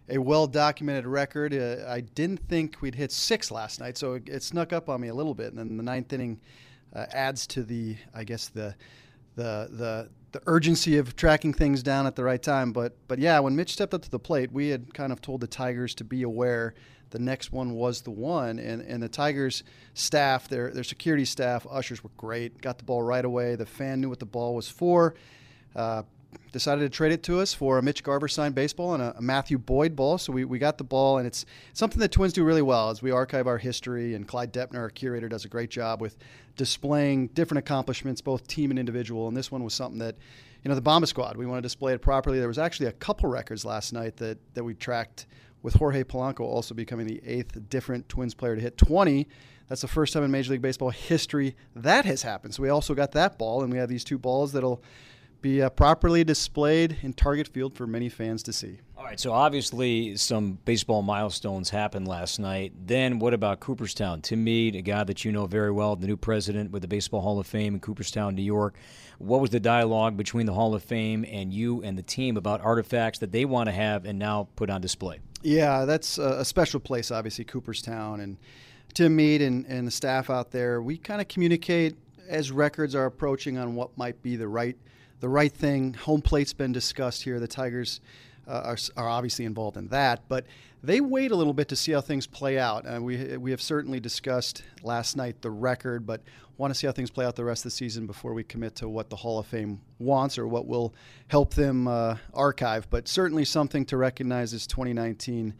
a 0.10 0.18
well 0.18 0.48
documented 0.48 1.06
record. 1.06 1.54
Uh, 1.54 1.86
I 1.88 2.02
didn't 2.02 2.48
think 2.50 2.82
we'd 2.82 2.96
hit 2.96 3.12
six 3.12 3.52
last 3.52 3.80
night, 3.80 3.98
so 3.98 4.14
it, 4.14 4.28
it, 4.28 4.44
snuck 4.44 4.74
up 4.74 4.90
on 4.90 5.02
me 5.02 5.08
a 5.08 5.14
little 5.14 5.34
bit. 5.34 5.48
And 5.48 5.58
then 5.58 5.78
the 5.78 5.84
ninth 5.84 6.12
inning 6.12 6.40
uh, 6.94 7.06
adds 7.12 7.48
to 7.48 7.64
the, 7.64 7.96
I 8.14 8.24
guess 8.24 8.50
the, 8.50 8.76
the 9.36 9.70
the 9.72 10.10
the 10.34 10.42
urgency 10.48 10.98
of 10.98 11.16
tracking 11.16 11.54
things 11.54 11.84
down 11.84 12.08
at 12.08 12.16
the 12.16 12.24
right 12.24 12.42
time. 12.42 12.74
But 12.74 12.96
but 13.08 13.20
yeah, 13.20 13.40
when 13.40 13.56
Mitch 13.56 13.74
stepped 13.74 13.94
up 13.94 14.02
to 14.02 14.12
the 14.12 14.20
plate, 14.20 14.52
we 14.52 14.70
had 14.70 14.94
kind 14.94 15.12
of 15.12 15.22
told 15.22 15.42
the 15.42 15.48
Tigers 15.48 15.96
to 15.96 16.04
be 16.04 16.24
aware. 16.24 16.74
The 17.14 17.20
next 17.20 17.52
one 17.52 17.76
was 17.76 18.02
the 18.02 18.10
one, 18.10 18.58
and, 18.58 18.82
and 18.82 19.02
the 19.02 19.08
Tigers 19.08 19.64
staff, 19.94 20.50
their 20.50 20.72
their 20.72 20.84
security 20.84 21.26
staff, 21.26 21.68
ushers 21.70 22.04
were 22.04 22.10
great. 22.18 22.60
Got 22.60 22.80
the 22.80 22.84
ball 22.84 23.04
right 23.04 23.24
away. 23.24 23.56
The 23.56 23.68
fan 23.68 24.02
knew 24.02 24.10
what 24.10 24.18
the 24.18 24.26
ball 24.26 24.56
was 24.56 24.68
for. 24.68 25.14
Uh, 25.76 26.02
decided 26.52 26.82
to 26.82 26.90
trade 26.90 27.12
it 27.12 27.22
to 27.22 27.40
us 27.40 27.54
for 27.54 27.78
a 27.78 27.84
Mitch 27.84 28.02
Garver 28.02 28.28
signed 28.28 28.56
baseball 28.56 28.96
and 28.96 29.04
a, 29.04 29.22
Matthew 29.22 29.60
Boyd 29.60 29.96
ball. 29.96 30.18
So 30.18 30.34
we, 30.34 30.44
we 30.44 30.58
got 30.58 30.80
the 30.80 30.84
ball, 30.84 31.20
and 31.20 31.28
it's 31.28 31.46
something 31.74 32.00
that 32.00 32.12
Twins 32.12 32.34
do 32.34 32.44
really 32.44 32.64
well 32.64 32.90
as 32.90 33.04
we 33.04 33.12
archive 33.12 33.46
our 33.46 33.60
history. 33.60 34.16
And 34.16 34.28
Clyde 34.28 34.52
Doepner, 34.52 34.80
our 34.80 34.90
curator, 34.90 35.30
does 35.30 35.46
a 35.46 35.48
great 35.48 35.70
job 35.70 36.02
with 36.02 36.18
displaying 36.56 37.28
different 37.28 37.60
accomplishments, 37.60 38.22
both 38.22 38.48
team 38.48 38.72
and 38.72 38.80
individual. 38.80 39.28
And 39.28 39.38
this 39.38 39.52
one 39.52 39.64
was 39.64 39.76
something 39.76 40.00
that, 40.00 40.16
you 40.64 40.70
know, 40.70 40.76
the 40.76 40.82
Bomba 40.82 41.06
Squad, 41.06 41.38
we 41.38 41.46
want 41.46 41.60
to 41.60 41.62
display 41.62 41.94
it 41.94 42.02
properly. 42.02 42.40
There 42.40 42.48
was 42.48 42.58
actually 42.58 42.88
a 42.88 42.94
couple 42.94 43.30
records 43.30 43.66
last 43.66 43.94
night 43.94 44.18
that, 44.18 44.40
that 44.56 44.64
we 44.64 44.74
tracked 44.74 45.28
with 45.64 45.76
Jorge 45.76 46.04
Polanco 46.04 46.42
also 46.42 46.76
becoming 46.76 47.08
the 47.08 47.22
eighth 47.26 47.58
different 47.70 48.08
Twins 48.10 48.36
player 48.36 48.56
to 48.56 48.62
hit 48.62 48.78
20. 48.78 49.28
That's 49.70 49.82
the 49.82 49.88
first 49.88 50.14
time 50.14 50.24
in 50.24 50.30
Major 50.30 50.52
League 50.52 50.62
Baseball 50.62 50.92
history 50.92 51.56
that 51.76 52.06
has 52.06 52.22
happened. 52.22 52.54
So 52.54 52.62
we 52.62 52.70
also 52.70 52.94
got 52.94 53.14
that 53.14 53.40
ball, 53.40 53.64
and 53.64 53.72
we 53.72 53.80
have 53.80 53.90
these 53.90 54.04
two 54.04 54.20
balls 54.20 54.52
that'll 54.52 54.84
be 55.42 55.62
uh, 55.62 55.70
properly 55.70 56.24
displayed 56.24 56.98
in 57.02 57.14
Target 57.14 57.48
Field 57.50 57.76
for 57.76 57.86
many 57.86 58.08
fans 58.08 58.44
to 58.44 58.54
see. 58.54 58.80
All 58.98 59.04
right, 59.04 59.20
so 59.20 59.34
obviously 59.34 60.16
some 60.16 60.58
baseball 60.64 61.02
milestones 61.02 61.70
happened 61.70 62.08
last 62.08 62.40
night. 62.40 62.72
Then 62.86 63.20
what 63.20 63.34
about 63.34 63.60
Cooperstown? 63.60 64.22
Tim 64.22 64.44
Mead, 64.44 64.76
a 64.76 64.82
guy 64.82 65.04
that 65.04 65.26
you 65.26 65.32
know 65.32 65.46
very 65.46 65.72
well, 65.72 65.98
the 65.98 66.08
new 66.08 66.16
president 66.16 66.72
with 66.72 66.82
the 66.82 66.88
Baseball 66.88 67.22
Hall 67.22 67.40
of 67.40 67.46
Fame 67.46 67.74
in 67.74 67.80
Cooperstown, 67.82 68.36
New 68.36 68.42
York. 68.42 68.76
What 69.18 69.42
was 69.42 69.50
the 69.50 69.60
dialogue 69.60 70.16
between 70.16 70.46
the 70.46 70.54
Hall 70.54 70.74
of 70.76 70.84
Fame 70.84 71.26
and 71.30 71.54
you 71.54 71.84
and 71.84 71.98
the 71.98 72.04
team 72.04 72.38
about 72.38 72.62
artifacts 72.62 73.20
that 73.20 73.34
they 73.34 73.44
want 73.44 73.68
to 73.68 73.74
have 73.74 74.06
and 74.06 74.18
now 74.18 74.48
put 74.56 74.70
on 74.70 74.80
display? 74.80 75.20
Yeah, 75.44 75.84
that's 75.86 76.18
a 76.18 76.46
special 76.46 76.80
place, 76.80 77.12
obviously, 77.12 77.44
Cooperstown. 77.44 78.22
And 78.22 78.38
Tim 78.94 79.16
Mead 79.16 79.42
and, 79.42 79.66
and 79.66 79.86
the 79.86 79.92
staff 79.92 80.30
out 80.30 80.52
there, 80.52 80.82
we 80.82 80.98
kind 80.98 81.20
of 81.20 81.28
communicate 81.28 81.96
as 82.28 82.52
records 82.52 82.96
are 82.96 83.06
approaching 83.06 83.58
on 83.58 83.76
what 83.76 83.96
might 83.98 84.22
be 84.24 84.36
the 84.36 84.48
right 84.48 84.78
the 85.20 85.30
right 85.30 85.54
thing. 85.54 85.94
Home 85.94 86.22
plate's 86.22 86.54
been 86.54 86.72
discussed 86.72 87.24
here. 87.24 87.40
The 87.40 87.48
Tigers 87.48 88.02
uh, 88.48 88.62
are, 88.66 88.78
are 88.98 89.10
obviously 89.10 89.46
involved 89.46 89.78
in 89.78 89.88
that, 89.90 90.28
but 90.28 90.46
they 90.84 91.00
wait 91.00 91.32
a 91.32 91.36
little 91.36 91.54
bit 91.54 91.70
to 91.70 91.76
see 91.76 91.94
how 91.94 92.02
things 92.02 92.28
play 92.28 92.60
out. 92.60 92.86
Uh, 92.86 93.02
we 93.02 93.38
we 93.38 93.52
have 93.52 93.62
certainly 93.62 94.00
discussed 94.00 94.64
last 94.84 95.16
night 95.16 95.42
the 95.42 95.50
record, 95.50 96.06
but 96.06 96.22
want 96.58 96.74
to 96.74 96.80
see 96.80 96.86
how 96.86 96.94
things 96.94 97.10
play 97.10 97.26
out 97.26 97.36
the 97.36 97.44
rest 97.44 97.62
of 97.62 97.72
the 97.72 97.76
season 97.76 98.06
before 98.06 98.34
we 98.34 98.44
commit 98.44 98.76
to 98.76 98.88
what 98.90 99.10
the 99.10 99.16
Hall 99.16 99.40
of 99.40 99.48
Fame 99.48 99.80
wants 99.98 100.38
or 100.38 100.48
what 100.48 100.68
will 100.68 100.94
help 101.28 101.54
them 101.54 101.88
uh, 101.88 102.18
archive. 102.34 102.88
But 102.90 103.08
certainly 103.08 103.46
something 103.46 103.86
to 103.86 103.98
recognize 103.98 104.54
is 104.54 104.68
2019 104.68 105.54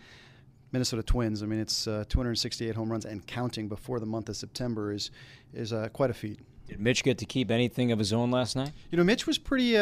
Minnesota 0.72 1.04
Twins. 1.04 1.42
I 1.42 1.46
mean, 1.46 1.60
it's 1.60 1.88
uh, 1.88 2.04
268 2.10 2.76
home 2.76 2.92
runs 2.92 3.06
and 3.06 3.26
counting 3.26 3.68
before 3.68 4.00
the 4.00 4.06
month 4.06 4.30
of 4.30 4.36
September 4.36 4.92
is 4.92 5.10
is 5.54 5.72
uh, 5.72 5.88
quite 5.94 6.10
a 6.10 6.14
feat. 6.14 6.40
Did 6.68 6.80
Mitch 6.80 7.04
get 7.04 7.18
to 7.20 7.26
keep 7.26 7.50
anything 7.50 7.92
of 7.92 8.00
his 8.00 8.12
own 8.12 8.30
last 8.30 8.56
night? 8.56 8.72
You 8.92 8.98
know, 8.98 9.04
Mitch 9.04 9.26
was 9.26 9.38
pretty 9.38 9.74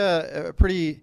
pretty. 0.54 1.02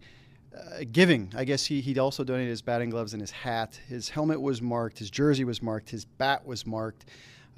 Uh, 0.58 0.84
giving. 0.90 1.32
I 1.36 1.44
guess 1.44 1.64
he 1.66 1.80
he 1.80 1.98
also 1.98 2.24
donated 2.24 2.50
his 2.50 2.62
batting 2.62 2.90
gloves 2.90 3.12
and 3.12 3.20
his 3.20 3.30
hat. 3.30 3.78
His 3.88 4.08
helmet 4.08 4.40
was 4.40 4.60
marked. 4.60 4.98
His 4.98 5.10
jersey 5.10 5.44
was 5.44 5.62
marked. 5.62 5.90
His 5.90 6.04
bat 6.04 6.46
was 6.46 6.66
marked. 6.66 7.04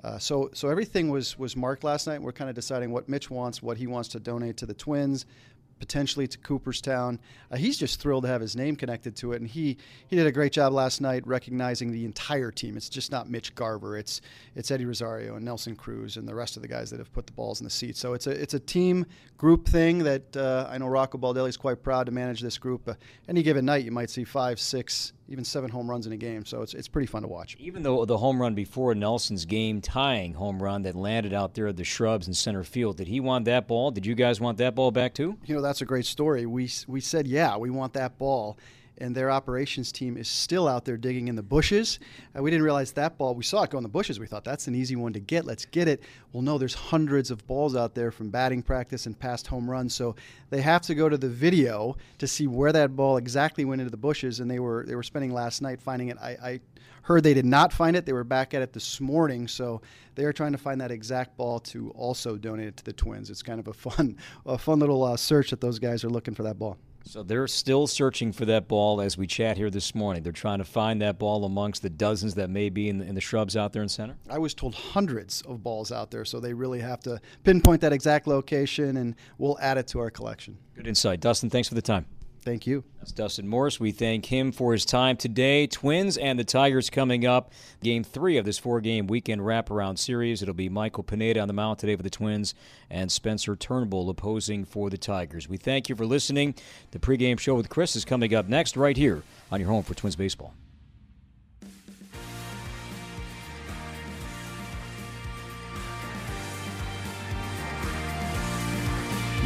Uh, 0.03 0.19
so 0.19 0.51
so 0.53 0.69
everything 0.69 1.09
was 1.09 1.39
was 1.39 1.57
marked 1.57 1.85
last 1.85 2.07
night. 2.07 2.21
We're 2.21 2.33
kind 2.33 2.51
of 2.51 2.57
deciding 2.57 2.91
what 2.91 3.09
Mitch 3.09 3.31
wants, 3.31 3.63
what 3.63 3.77
he 3.77 3.87
wants 3.87 4.09
to 4.11 4.21
donate 4.21 4.57
to 4.59 4.67
the 4.67 4.75
Twins, 4.75 5.25
potentially 5.81 6.29
to 6.29 6.39
Cooperstown. 6.39 7.19
Uh, 7.51 7.57
he's 7.57 7.77
just 7.77 8.01
thrilled 8.01 8.23
to 8.23 8.29
have 8.29 8.41
his 8.41 8.55
name 8.55 8.77
connected 8.77 9.17
to 9.17 9.33
it, 9.33 9.41
and 9.41 9.49
he 9.49 9.77
he 10.07 10.15
did 10.15 10.27
a 10.27 10.33
great 10.33 10.53
job 10.53 10.73
last 10.73 11.01
night 11.01 11.27
recognizing 11.27 11.91
the 11.91 12.05
entire 12.05 12.53
team. 12.53 12.77
It's 12.77 12.89
just 12.89 13.11
not 13.11 13.29
Mitch 13.29 13.55
Garver. 13.55 13.97
It's 13.97 14.21
it's 14.55 14.71
Eddie 14.71 14.85
Rosario 14.85 15.35
and 15.35 15.45
Nelson 15.45 15.75
Cruz 15.75 16.17
and 16.17 16.29
the 16.29 16.35
rest 16.35 16.57
of 16.57 16.63
the 16.63 16.69
guys 16.69 16.91
that 16.91 16.99
have 16.99 17.13
put 17.13 17.27
the 17.27 17.33
balls 17.33 17.61
in 17.61 17.65
the 17.65 17.71
seats. 17.71 17.99
So 17.99 18.13
it's 18.13 18.27
a 18.29 18.31
it's 18.31 18.55
a 18.55 18.61
team 18.61 19.07
group 19.37 19.67
thing 19.67 19.99
that 20.05 20.37
uh, 20.37 20.69
I 20.71 20.79
know 20.79 20.87
Rocco 20.87 21.19
Baldelli 21.19 21.49
is 21.49 21.57
quite 21.57 21.83
proud 21.83 22.07
to 22.07 22.13
manage 22.13 22.41
this 22.41 22.59
group. 22.59 22.89
Uh, 22.89 22.95
any 23.29 23.43
given 23.43 23.65
night, 23.65 23.85
you 23.85 23.91
might 23.91 24.11
see 24.11 24.25
five, 24.25 24.61
six, 24.61 25.13
even 25.31 25.45
seven 25.45 25.71
home 25.71 25.89
runs 25.89 26.07
in 26.07 26.13
a 26.13 26.17
game. 26.17 26.45
So 26.45 26.61
it's 26.63 26.75
it's 26.75 26.89
pretty 26.89 27.07
fun 27.07 27.23
to 27.23 27.29
watch. 27.29 27.57
Even 27.59 27.83
though 27.83 28.05
the 28.05 28.19
home 28.19 28.41
run 28.41 28.55
before 28.55 28.95
Nelson's 28.95 29.45
game 29.45 29.81
tying 29.81 30.35
home 30.35 30.63
run 30.63 30.83
that 30.83 30.97
landed 30.97 31.33
out 31.33 31.55
there 31.55 31.69
at 31.69 31.77
the 31.77 31.85
shrubs 31.85 32.27
in 32.27 32.35
center 32.35 32.65
field, 32.65 32.97
did 32.97 33.09
he 33.09 33.21
want 33.21 33.45
that 33.45 33.69
ball? 33.69 33.91
Did 33.91 34.05
you 34.05 34.15
guys 34.15 34.41
want 34.41 34.59
that 34.59 34.75
ball 34.75 34.91
back 34.91 35.15
too? 35.15 35.39
You 35.47 35.55
know 35.55 35.63
that's 35.63 35.81
a 35.81 35.87
great 35.87 36.07
story. 36.07 36.47
We 36.47 36.69
we 36.89 37.01
said 37.01 37.27
yeah, 37.27 37.57
we 37.57 37.71
want 37.71 37.93
that 37.95 38.19
ball 38.19 38.59
and 39.01 39.15
their 39.15 39.31
operations 39.31 39.93
team 39.93 40.17
is 40.17 40.29
still 40.29 40.69
out 40.69 40.85
there 40.85 40.97
digging 40.97 41.29
in 41.29 41.37
the 41.37 41.43
bushes. 41.43 41.99
Uh, 42.37 42.43
we 42.43 42.51
didn't 42.51 42.65
realize 42.65 42.93
that 42.93 43.19
ball. 43.19 43.35
We 43.35 43.43
saw 43.43 43.63
it 43.63 43.71
go 43.71 43.79
in 43.79 43.83
the 43.83 43.89
bushes. 43.89 44.21
We 44.21 44.27
thought 44.27 44.45
that's 44.45 44.67
an 44.67 44.75
easy 44.75 44.97
one 44.97 45.13
to 45.15 45.21
get. 45.21 45.45
Let's 45.45 45.65
get 45.65 45.89
it. 45.89 46.03
Well, 46.33 46.43
no, 46.43 46.59
there's 46.59 46.75
hundreds 46.75 47.31
of 47.31 47.47
balls 47.47 47.75
out 47.75 47.95
there 47.95 48.11
from 48.11 48.31
batting 48.31 48.63
practice 48.63 49.07
and 49.07 49.19
past 49.19 49.47
home 49.47 49.71
runs. 49.71 49.95
So 49.95 50.17
they 50.51 50.61
have 50.61 50.83
to 50.83 50.95
go 50.95 51.09
to 51.09 51.17
the 51.17 51.29
video 51.29 51.97
to 52.19 52.27
see 52.27 52.47
where 52.47 52.73
that 52.73 52.95
ball 52.95 53.17
exactly 53.17 53.65
went 53.65 53.81
into 53.81 53.91
the 53.91 53.97
bushes. 53.97 54.41
And 54.41 54.51
they 54.51 54.59
were 54.59 54.85
they 54.87 54.95
were 54.95 55.03
spending 55.03 55.33
last 55.33 55.63
night 55.63 55.81
finding 55.81 56.09
it. 56.09 56.19
I, 56.21 56.31
I 56.43 56.61
heard 57.03 57.23
they 57.23 57.35
did 57.35 57.47
not 57.47 57.73
find 57.73 57.97
it. 57.97 58.07
They 58.07 58.13
were 58.13 58.25
back 58.25 58.55
at 58.55 58.63
it 58.63 58.73
this 58.73 59.01
morning. 59.01 59.49
So 59.49 59.81
they 60.15 60.25
are 60.25 60.33
trying 60.33 60.53
to 60.53 60.59
find 60.59 60.81
that 60.81 60.91
exact 60.91 61.37
ball 61.37 61.61
to 61.61 61.91
also 61.91 62.37
donate 62.37 62.69
it 62.69 62.77
to 62.79 62.85
the 62.85 62.93
Twins. 62.93 63.31
It's 63.31 63.43
kind 63.43 63.59
of 63.59 63.69
a 63.69 63.73
fun 63.73 64.17
a 64.47 64.59
fun 64.59 64.79
little 64.79 65.03
uh, 65.05 65.17
search 65.17 65.51
that 65.51 65.61
those 65.61 65.79
guys 65.79 66.05
are 66.05 66.11
looking 66.11 66.35
for 66.35 66.43
that 66.43 66.59
ball. 66.59 66.77
So 67.05 67.23
they're 67.23 67.49
still 67.49 67.87
searching 67.87 68.33
for 68.33 68.45
that 68.45 68.69
ball 68.69 69.01
as 69.01 69.19
we 69.19 69.27
chat 69.27 69.57
here 69.57 69.71
this 69.71 69.95
morning. 69.95 70.23
They're 70.23 70.33
trying 70.33 70.59
to 70.59 70.65
find 70.65 71.03
that 71.03 71.19
ball 71.19 71.45
amongst 71.45 71.83
the 71.83 71.91
dozens 71.91 72.35
that 72.35 72.51
may 72.51 72.69
be 72.69 72.89
in 72.89 72.99
the, 72.99 73.07
in 73.07 73.15
the 73.15 73.21
shrubs 73.21 73.57
out 73.57 73.73
there 73.73 73.83
in 73.83 73.89
center. 73.89 74.17
I 74.29 74.39
was 74.39 74.55
told 74.55 74.75
hundreds 74.75 75.43
of 75.43 75.63
balls 75.63 75.91
out 75.91 76.11
there, 76.11 76.25
so 76.25 76.41
they 76.41 76.55
really 76.55 76.81
have 76.81 77.01
to 77.01 77.21
pinpoint 77.43 77.81
that 77.81 77.93
exact 77.93 78.27
location, 78.27 78.99
and 78.99 79.17
we'll 79.39 79.59
add 79.61 79.79
it 79.79 79.89
to 79.89 79.99
our 79.99 80.11
collection. 80.11 80.59
Good 80.77 80.87
insight, 80.87 81.21
Dustin. 81.21 81.51
Thanks 81.51 81.69
for 81.69 81.75
the 81.75 81.83
time. 81.83 82.07
Thank 82.43 82.67
you. 82.67 82.85
That's 82.99 83.13
Dustin 83.13 83.47
Morse. 83.47 83.79
We 83.79 83.93
thank 83.93 84.27
him 84.27 84.51
for 84.51 84.73
his 84.73 84.87
time 84.87 85.17
today. 85.17 85.67
Twins 85.67 86.17
and 86.17 86.39
the 86.39 86.45
Tigers 86.45 86.89
coming 86.89 87.27
up. 87.27 87.53
Game 87.83 88.03
three 88.03 88.39
of 88.39 88.47
this 88.47 88.59
four 88.59 88.81
game 88.81 89.07
weekend 89.07 89.43
wraparound 89.43 89.99
series. 89.99 90.41
It'll 90.41 90.55
be 90.55 90.71
Michael 90.71 91.03
Pineda 91.03 91.41
on 91.41 91.49
the 91.49 91.55
mound 91.55 91.79
today 91.79 91.97
for 91.97 92.03
the 92.03 92.11
Twins 92.11 92.55
and 92.89 93.13
Spencer 93.13 93.57
Turnbull 93.57 94.09
opposing 94.09 94.65
for 94.65 94.89
the 94.89 94.99
Tigers. 94.99 95.49
We 95.49 95.59
thank 95.59 95.91
you 95.91 95.97
for 95.97 96.07
listening. 96.07 96.55
The 96.93 96.99
pregame 96.99 97.39
show 97.39 97.55
with 97.55 97.69
Chris 97.69 97.95
is 97.95 98.07
coming 98.07 98.35
up 98.35 98.49
next, 98.49 98.77
right 98.77 98.97
here 98.97 99.23
on 99.53 99.61
your 99.61 99.69
home 99.69 99.83
for 99.83 99.95
Twins 99.95 100.17
Baseball. 100.17 100.55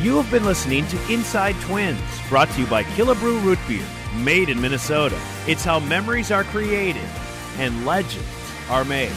You 0.05 0.21
have 0.21 0.31
been 0.31 0.45
listening 0.45 0.87
to 0.89 1.11
Inside 1.11 1.59
Twins, 1.63 1.99
brought 2.29 2.51
to 2.51 2.61
you 2.61 2.67
by 2.67 2.83
Killebrew 2.83 3.43
Root 3.43 3.59
Beer, 3.67 3.87
made 4.17 4.51
in 4.51 4.61
Minnesota. 4.61 5.19
It's 5.47 5.65
how 5.65 5.81
memories 5.81 6.31
are 6.31 6.45
created 6.45 7.09
and 7.57 7.87
legends 7.87 8.29
are 8.69 8.85
made. 8.85 9.17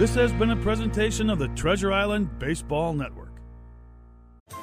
This 0.00 0.16
has 0.16 0.32
been 0.32 0.50
a 0.50 0.56
presentation 0.56 1.30
of 1.30 1.38
the 1.38 1.46
Treasure 1.50 1.92
Island 1.92 2.40
Baseball 2.40 2.92
Network. 2.92 3.23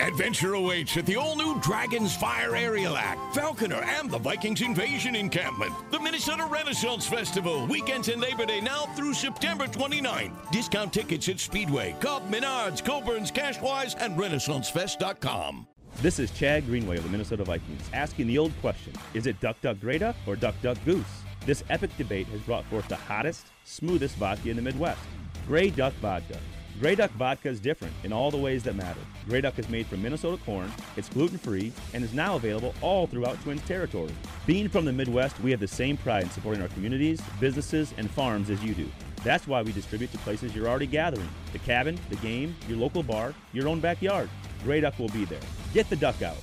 Adventure 0.01 0.55
awaits 0.55 0.97
at 0.97 1.05
the 1.05 1.15
all-new 1.15 1.59
Dragon's 1.61 2.15
Fire 2.15 2.55
Aerial 2.55 2.97
Act, 2.97 3.35
Falconer, 3.35 3.83
and 3.83 4.09
the 4.09 4.17
Vikings 4.17 4.61
Invasion 4.61 5.15
Encampment. 5.15 5.71
The 5.91 5.99
Minnesota 5.99 6.45
Renaissance 6.45 7.05
Festival, 7.05 7.67
weekends 7.67 8.09
and 8.09 8.19
Labor 8.19 8.47
Day 8.47 8.61
now 8.61 8.87
through 8.95 9.13
September 9.13 9.65
29th. 9.65 10.51
Discount 10.51 10.91
tickets 10.91 11.29
at 11.29 11.39
Speedway, 11.39 11.95
Cobb, 11.99 12.27
Menards, 12.31 12.83
Coborn's, 12.83 13.31
Cashwise, 13.31 13.95
and 13.99 14.17
RenaissanceFest.com. 14.17 15.67
This 16.01 16.17
is 16.17 16.31
Chad 16.31 16.65
Greenway 16.65 16.97
of 16.97 17.03
the 17.03 17.09
Minnesota 17.09 17.43
Vikings, 17.43 17.83
asking 17.93 18.25
the 18.25 18.39
old 18.39 18.53
question, 18.59 18.93
is 19.13 19.27
it 19.27 19.39
Duck 19.39 19.61
Duck 19.61 19.77
Duck 19.79 20.15
or 20.25 20.35
Duck 20.35 20.55
Duck 20.63 20.77
Goose? 20.83 21.05
This 21.45 21.63
epic 21.69 21.95
debate 21.97 22.27
has 22.27 22.41
brought 22.41 22.65
forth 22.65 22.87
the 22.87 22.95
hottest, 22.95 23.47
smoothest 23.65 24.15
vodka 24.15 24.49
in 24.49 24.55
the 24.55 24.61
Midwest, 24.61 25.01
Grey 25.47 25.69
Duck 25.69 25.93
Vodka. 26.01 26.37
Grey 26.81 26.95
Duck 26.95 27.11
vodka 27.11 27.47
is 27.47 27.59
different 27.59 27.93
in 28.03 28.11
all 28.11 28.31
the 28.31 28.37
ways 28.37 28.63
that 28.63 28.75
matter. 28.75 28.99
Grey 29.29 29.39
Duck 29.39 29.59
is 29.59 29.69
made 29.69 29.85
from 29.85 30.01
Minnesota 30.01 30.41
corn, 30.43 30.71
it's 30.97 31.09
gluten 31.09 31.37
free, 31.37 31.71
and 31.93 32.03
is 32.03 32.11
now 32.11 32.37
available 32.37 32.73
all 32.81 33.05
throughout 33.05 33.39
Twins 33.43 33.61
territory. 33.67 34.11
Being 34.47 34.67
from 34.67 34.85
the 34.85 34.91
Midwest, 34.91 35.39
we 35.41 35.51
have 35.51 35.59
the 35.59 35.67
same 35.67 35.95
pride 35.95 36.23
in 36.23 36.31
supporting 36.31 36.59
our 36.59 36.69
communities, 36.69 37.21
businesses, 37.39 37.93
and 37.97 38.09
farms 38.09 38.49
as 38.49 38.63
you 38.63 38.73
do. 38.73 38.89
That's 39.23 39.45
why 39.45 39.61
we 39.61 39.71
distribute 39.73 40.11
to 40.13 40.17
places 40.17 40.55
you're 40.55 40.67
already 40.67 40.87
gathering 40.87 41.29
the 41.53 41.59
cabin, 41.59 41.99
the 42.09 42.15
game, 42.15 42.55
your 42.67 42.79
local 42.79 43.03
bar, 43.03 43.35
your 43.53 43.67
own 43.67 43.79
backyard. 43.79 44.27
Grey 44.63 44.81
Duck 44.81 44.97
will 44.97 45.09
be 45.09 45.25
there. 45.25 45.39
Get 45.75 45.87
the 45.87 45.95
duck 45.95 46.23
out. 46.23 46.37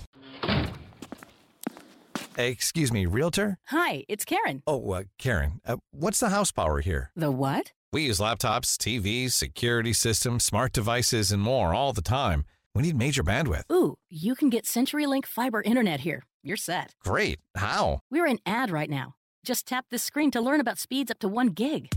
Hey, 2.37 2.53
excuse 2.53 2.92
me, 2.92 3.07
Realtor? 3.07 3.59
Hi, 3.66 4.05
it's 4.09 4.24
Karen. 4.24 4.62
Oh, 4.68 4.92
uh, 4.92 5.03
Karen, 5.18 5.61
uh, 5.66 5.79
what's 5.90 6.20
the 6.20 6.29
house 6.29 6.53
power 6.53 6.81
here? 6.81 7.11
The 7.16 7.33
what? 7.33 7.72
We 7.90 8.03
use 8.03 8.18
laptops, 8.20 8.77
TVs, 8.77 9.33
security 9.33 9.94
systems, 9.94 10.44
smart 10.44 10.72
devices, 10.72 11.33
and 11.33 11.40
more 11.42 11.74
all 11.74 11.94
the 11.94 12.03
time. 12.03 12.44
We 12.74 12.83
need 12.83 12.98
major 12.98 13.22
bandwidth. 13.22 13.62
Ooh, 13.72 13.96
you 14.11 14.35
can 14.35 14.51
get 14.51 14.64
CenturyLink 14.64 15.24
fiber 15.24 15.62
internet 15.62 16.01
here. 16.01 16.22
You're 16.42 16.59
set. 16.59 16.92
Great. 17.03 17.40
How? 17.57 18.01
We're 18.11 18.27
in 18.27 18.40
ad 18.44 18.70
right 18.70 18.90
now. 18.90 19.14
Just 19.42 19.66
tap 19.66 19.87
this 19.90 20.03
screen 20.03 20.31
to 20.33 20.40
learn 20.40 20.61
about 20.61 20.79
speeds 20.79 21.11
up 21.11 21.18
to 21.20 21.29
one 21.29 21.48
gig. 21.48 21.90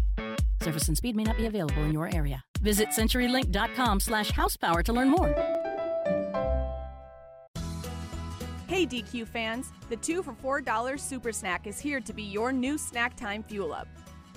Service 0.61 0.87
and 0.87 0.95
speed 0.95 1.15
may 1.15 1.23
not 1.23 1.37
be 1.37 1.45
available 1.45 1.83
in 1.83 1.91
your 1.91 2.09
area. 2.15 2.41
Visit 2.61 2.89
CenturyLink.com 2.89 3.99
slash 3.99 4.31
housepower 4.31 4.83
to 4.83 4.93
learn 4.93 5.09
more. 5.09 5.33
Hey 8.67 8.85
DQ 8.85 9.27
fans, 9.27 9.73
the 9.89 9.97
2 9.97 10.23
for 10.23 10.61
$4 10.61 10.97
Super 10.97 11.33
Snack 11.33 11.67
is 11.67 11.79
here 11.79 11.99
to 11.99 12.13
be 12.13 12.23
your 12.23 12.53
new 12.53 12.77
snack 12.77 13.17
time 13.17 13.43
fuel 13.43 13.73
up. 13.73 13.89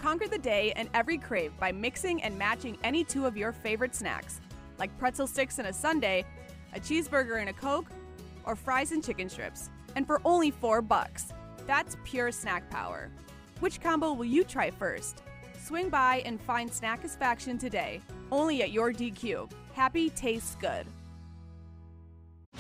Conquer 0.05 0.29
the 0.29 0.37
day 0.37 0.71
and 0.77 0.91
every 0.93 1.17
crave 1.17 1.59
by 1.59 1.73
mixing 1.73 2.23
and 2.23 2.39
matching 2.39 2.77
any 2.85 3.05
two 3.05 3.25
of 3.25 3.39
your 3.39 3.53
favorite 3.53 3.95
snacks, 3.95 4.39
like 4.79 4.95
pretzel 4.99 5.27
sticks 5.27 5.59
and 5.59 5.67
a 5.67 5.73
sundae, 5.73 6.23
a 6.75 6.79
cheeseburger 6.79 7.41
and 7.41 7.49
a 7.49 7.55
Coke, 7.55 7.89
or 8.45 8.55
fries 8.55 8.93
and 8.93 9.03
chicken 9.03 9.31
strips. 9.31 9.71
And 9.97 10.07
for 10.07 10.21
only 10.27 10.51
4 10.51 10.83
bucks. 10.83 11.33
That's 11.67 11.97
pure 12.05 12.33
snack 12.33 12.69
power. 12.69 13.11
Which 13.61 13.81
combo 13.81 14.13
will 14.13 14.27
you 14.27 14.45
try 14.45 14.71
first? 14.71 15.23
Swing 15.59 15.89
by 15.89 16.21
and 16.27 16.39
find 16.39 16.71
Snackisfaction 16.71 17.59
today, 17.59 18.03
only 18.31 18.63
at 18.63 18.73
your 18.73 18.93
DQ. 18.93 19.51
Happy 19.73 20.11
tastes 20.11 20.55
good. 20.61 20.85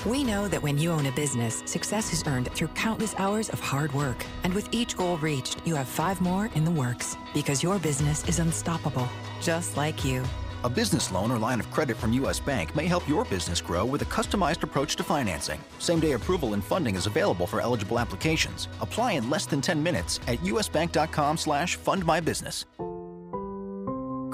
We 0.06 0.22
know 0.22 0.48
that 0.48 0.62
when 0.62 0.76
you 0.76 0.90
own 0.90 1.06
a 1.06 1.12
business, 1.12 1.62
success 1.64 2.12
is 2.12 2.22
earned 2.26 2.52
through 2.52 2.68
countless 2.68 3.14
hours 3.16 3.48
of 3.48 3.60
hard 3.60 3.92
work. 3.94 4.24
And 4.42 4.52
with 4.52 4.68
each 4.70 4.96
goal 4.96 5.16
reached, 5.16 5.66
you 5.66 5.74
have 5.76 5.88
five 5.88 6.20
more 6.20 6.50
in 6.54 6.64
the 6.64 6.70
works 6.70 7.16
because 7.32 7.62
your 7.62 7.78
business 7.78 8.28
is 8.28 8.38
unstoppable, 8.38 9.08
just 9.40 9.78
like 9.78 10.04
you. 10.04 10.22
A 10.64 10.68
business 10.68 11.10
loan 11.10 11.30
or 11.30 11.38
line 11.38 11.60
of 11.60 11.70
credit 11.70 11.96
from 11.96 12.12
U.S. 12.14 12.38
Bank 12.40 12.74
may 12.76 12.86
help 12.86 13.08
your 13.08 13.24
business 13.24 13.60
grow 13.62 13.84
with 13.84 14.02
a 14.02 14.06
customized 14.06 14.62
approach 14.62 14.96
to 14.96 15.02
financing. 15.04 15.60
Same 15.78 16.00
day 16.00 16.12
approval 16.12 16.54
and 16.54 16.62
funding 16.62 16.96
is 16.96 17.06
available 17.06 17.46
for 17.46 17.60
eligible 17.60 17.98
applications. 17.98 18.68
Apply 18.80 19.12
in 19.12 19.30
less 19.30 19.46
than 19.46 19.60
10 19.60 19.82
minutes 19.82 20.20
at 20.26 20.38
usbank.com 20.38 21.36
slash 21.36 21.78
fundmybusiness. 21.78 22.64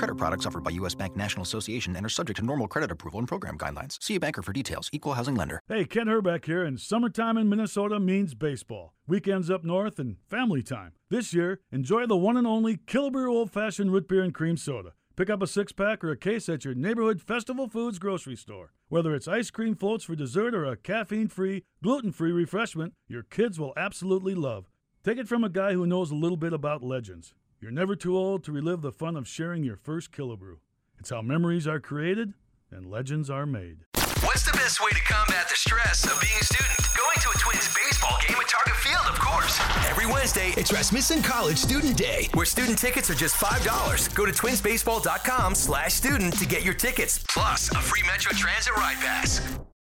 Credit 0.01 0.17
products 0.17 0.47
offered 0.47 0.65
by 0.65 0.71
U.S. 0.71 0.95
Bank 0.95 1.15
National 1.15 1.43
Association 1.43 1.95
and 1.95 2.07
are 2.07 2.09
subject 2.09 2.39
to 2.39 2.43
normal 2.43 2.67
credit 2.67 2.91
approval 2.91 3.19
and 3.19 3.29
program 3.29 3.59
guidelines. 3.59 4.03
See 4.03 4.15
a 4.15 4.19
banker 4.19 4.41
for 4.41 4.55
details. 4.55 4.89
Equal 4.95 5.13
housing 5.13 5.35
lender. 5.35 5.61
Hey, 5.69 5.85
Kent 5.85 6.09
Hrbek 6.09 6.47
here, 6.47 6.65
and 6.65 6.81
summertime 6.81 7.37
in 7.37 7.51
Minnesota 7.51 8.01
means 8.01 8.33
baseball. 8.33 8.95
Weekends 9.07 9.51
up 9.51 9.63
north 9.63 9.99
and 9.99 10.17
family 10.27 10.63
time. 10.63 10.93
This 11.11 11.35
year, 11.35 11.61
enjoy 11.71 12.07
the 12.07 12.17
one 12.17 12.39
and 12.39 12.47
only 12.47 12.79
Killebrew 12.79 13.29
Old 13.29 13.51
Fashioned 13.51 13.93
Root 13.93 14.09
Beer 14.09 14.23
and 14.23 14.33
Cream 14.33 14.57
Soda. 14.57 14.93
Pick 15.17 15.29
up 15.29 15.43
a 15.43 15.47
six 15.47 15.71
pack 15.71 16.03
or 16.03 16.13
a 16.13 16.17
case 16.17 16.49
at 16.49 16.65
your 16.65 16.75
neighborhood 16.75 17.21
Festival 17.21 17.69
Foods 17.69 17.99
grocery 17.99 18.37
store. 18.37 18.73
Whether 18.89 19.15
it's 19.15 19.29
ice 19.29 19.51
cream 19.51 19.75
floats 19.75 20.05
for 20.05 20.17
dessert 20.17 20.55
or 20.55 20.65
a 20.65 20.79
caffeine 20.79 21.29
free, 21.29 21.65
gluten 21.83 22.11
free 22.11 22.33
refreshment, 22.33 22.95
your 23.07 23.25
kids 23.25 23.61
will 23.61 23.75
absolutely 23.77 24.35
love. 24.35 24.71
Take 25.05 25.19
it 25.19 25.29
from 25.29 25.45
a 25.45 25.51
guy 25.51 25.75
who 25.75 25.87
knows 25.87 26.11
a 26.11 26.15
little 26.15 26.39
bit 26.39 26.55
about 26.55 26.83
legends. 26.83 27.35
You're 27.61 27.70
never 27.70 27.94
too 27.94 28.16
old 28.16 28.42
to 28.44 28.53
relive 28.53 28.81
the 28.81 28.90
fun 28.90 29.16
of 29.16 29.29
sharing 29.29 29.64
your 29.64 29.77
first 29.77 30.12
Killebrew. 30.12 30.57
It's 30.99 31.11
how 31.11 31.20
memories 31.20 31.66
are 31.66 31.79
created 31.79 32.33
and 32.70 32.87
legends 32.87 33.29
are 33.29 33.44
made. 33.44 33.81
What's 34.23 34.44
the 34.46 34.53
best 34.53 34.81
way 34.81 34.90
to 34.92 35.01
combat 35.01 35.46
the 35.51 35.57
stress 35.57 36.05
of 36.05 36.18
being 36.23 36.33
a 36.40 36.44
student? 36.44 36.79
Going 36.96 37.18
to 37.20 37.29
a 37.29 37.38
Twins 37.38 37.68
baseball 37.75 38.16
game 38.27 38.38
at 38.40 38.49
Target 38.49 38.77
Field, 38.77 39.07
of 39.11 39.18
course. 39.18 39.61
Every 39.90 40.07
Wednesday, 40.07 40.55
it's 40.57 40.73
Rasmussen 40.73 41.23
College 41.23 41.59
Student 41.59 41.99
Day, 41.99 42.29
where 42.33 42.46
student 42.46 42.79
tickets 42.79 43.11
are 43.11 43.14
just 43.14 43.35
$5. 43.37 44.14
Go 44.14 44.25
to 44.25 44.33
twinsbaseball.com 44.33 45.55
slash 45.55 45.92
student 45.92 46.38
to 46.38 46.46
get 46.46 46.64
your 46.64 46.75
tickets, 46.75 47.23
plus 47.29 47.70
a 47.73 47.79
free 47.83 48.03
Metro 48.07 48.33
Transit 48.33 48.75
ride 48.77 48.96
pass. 49.01 49.61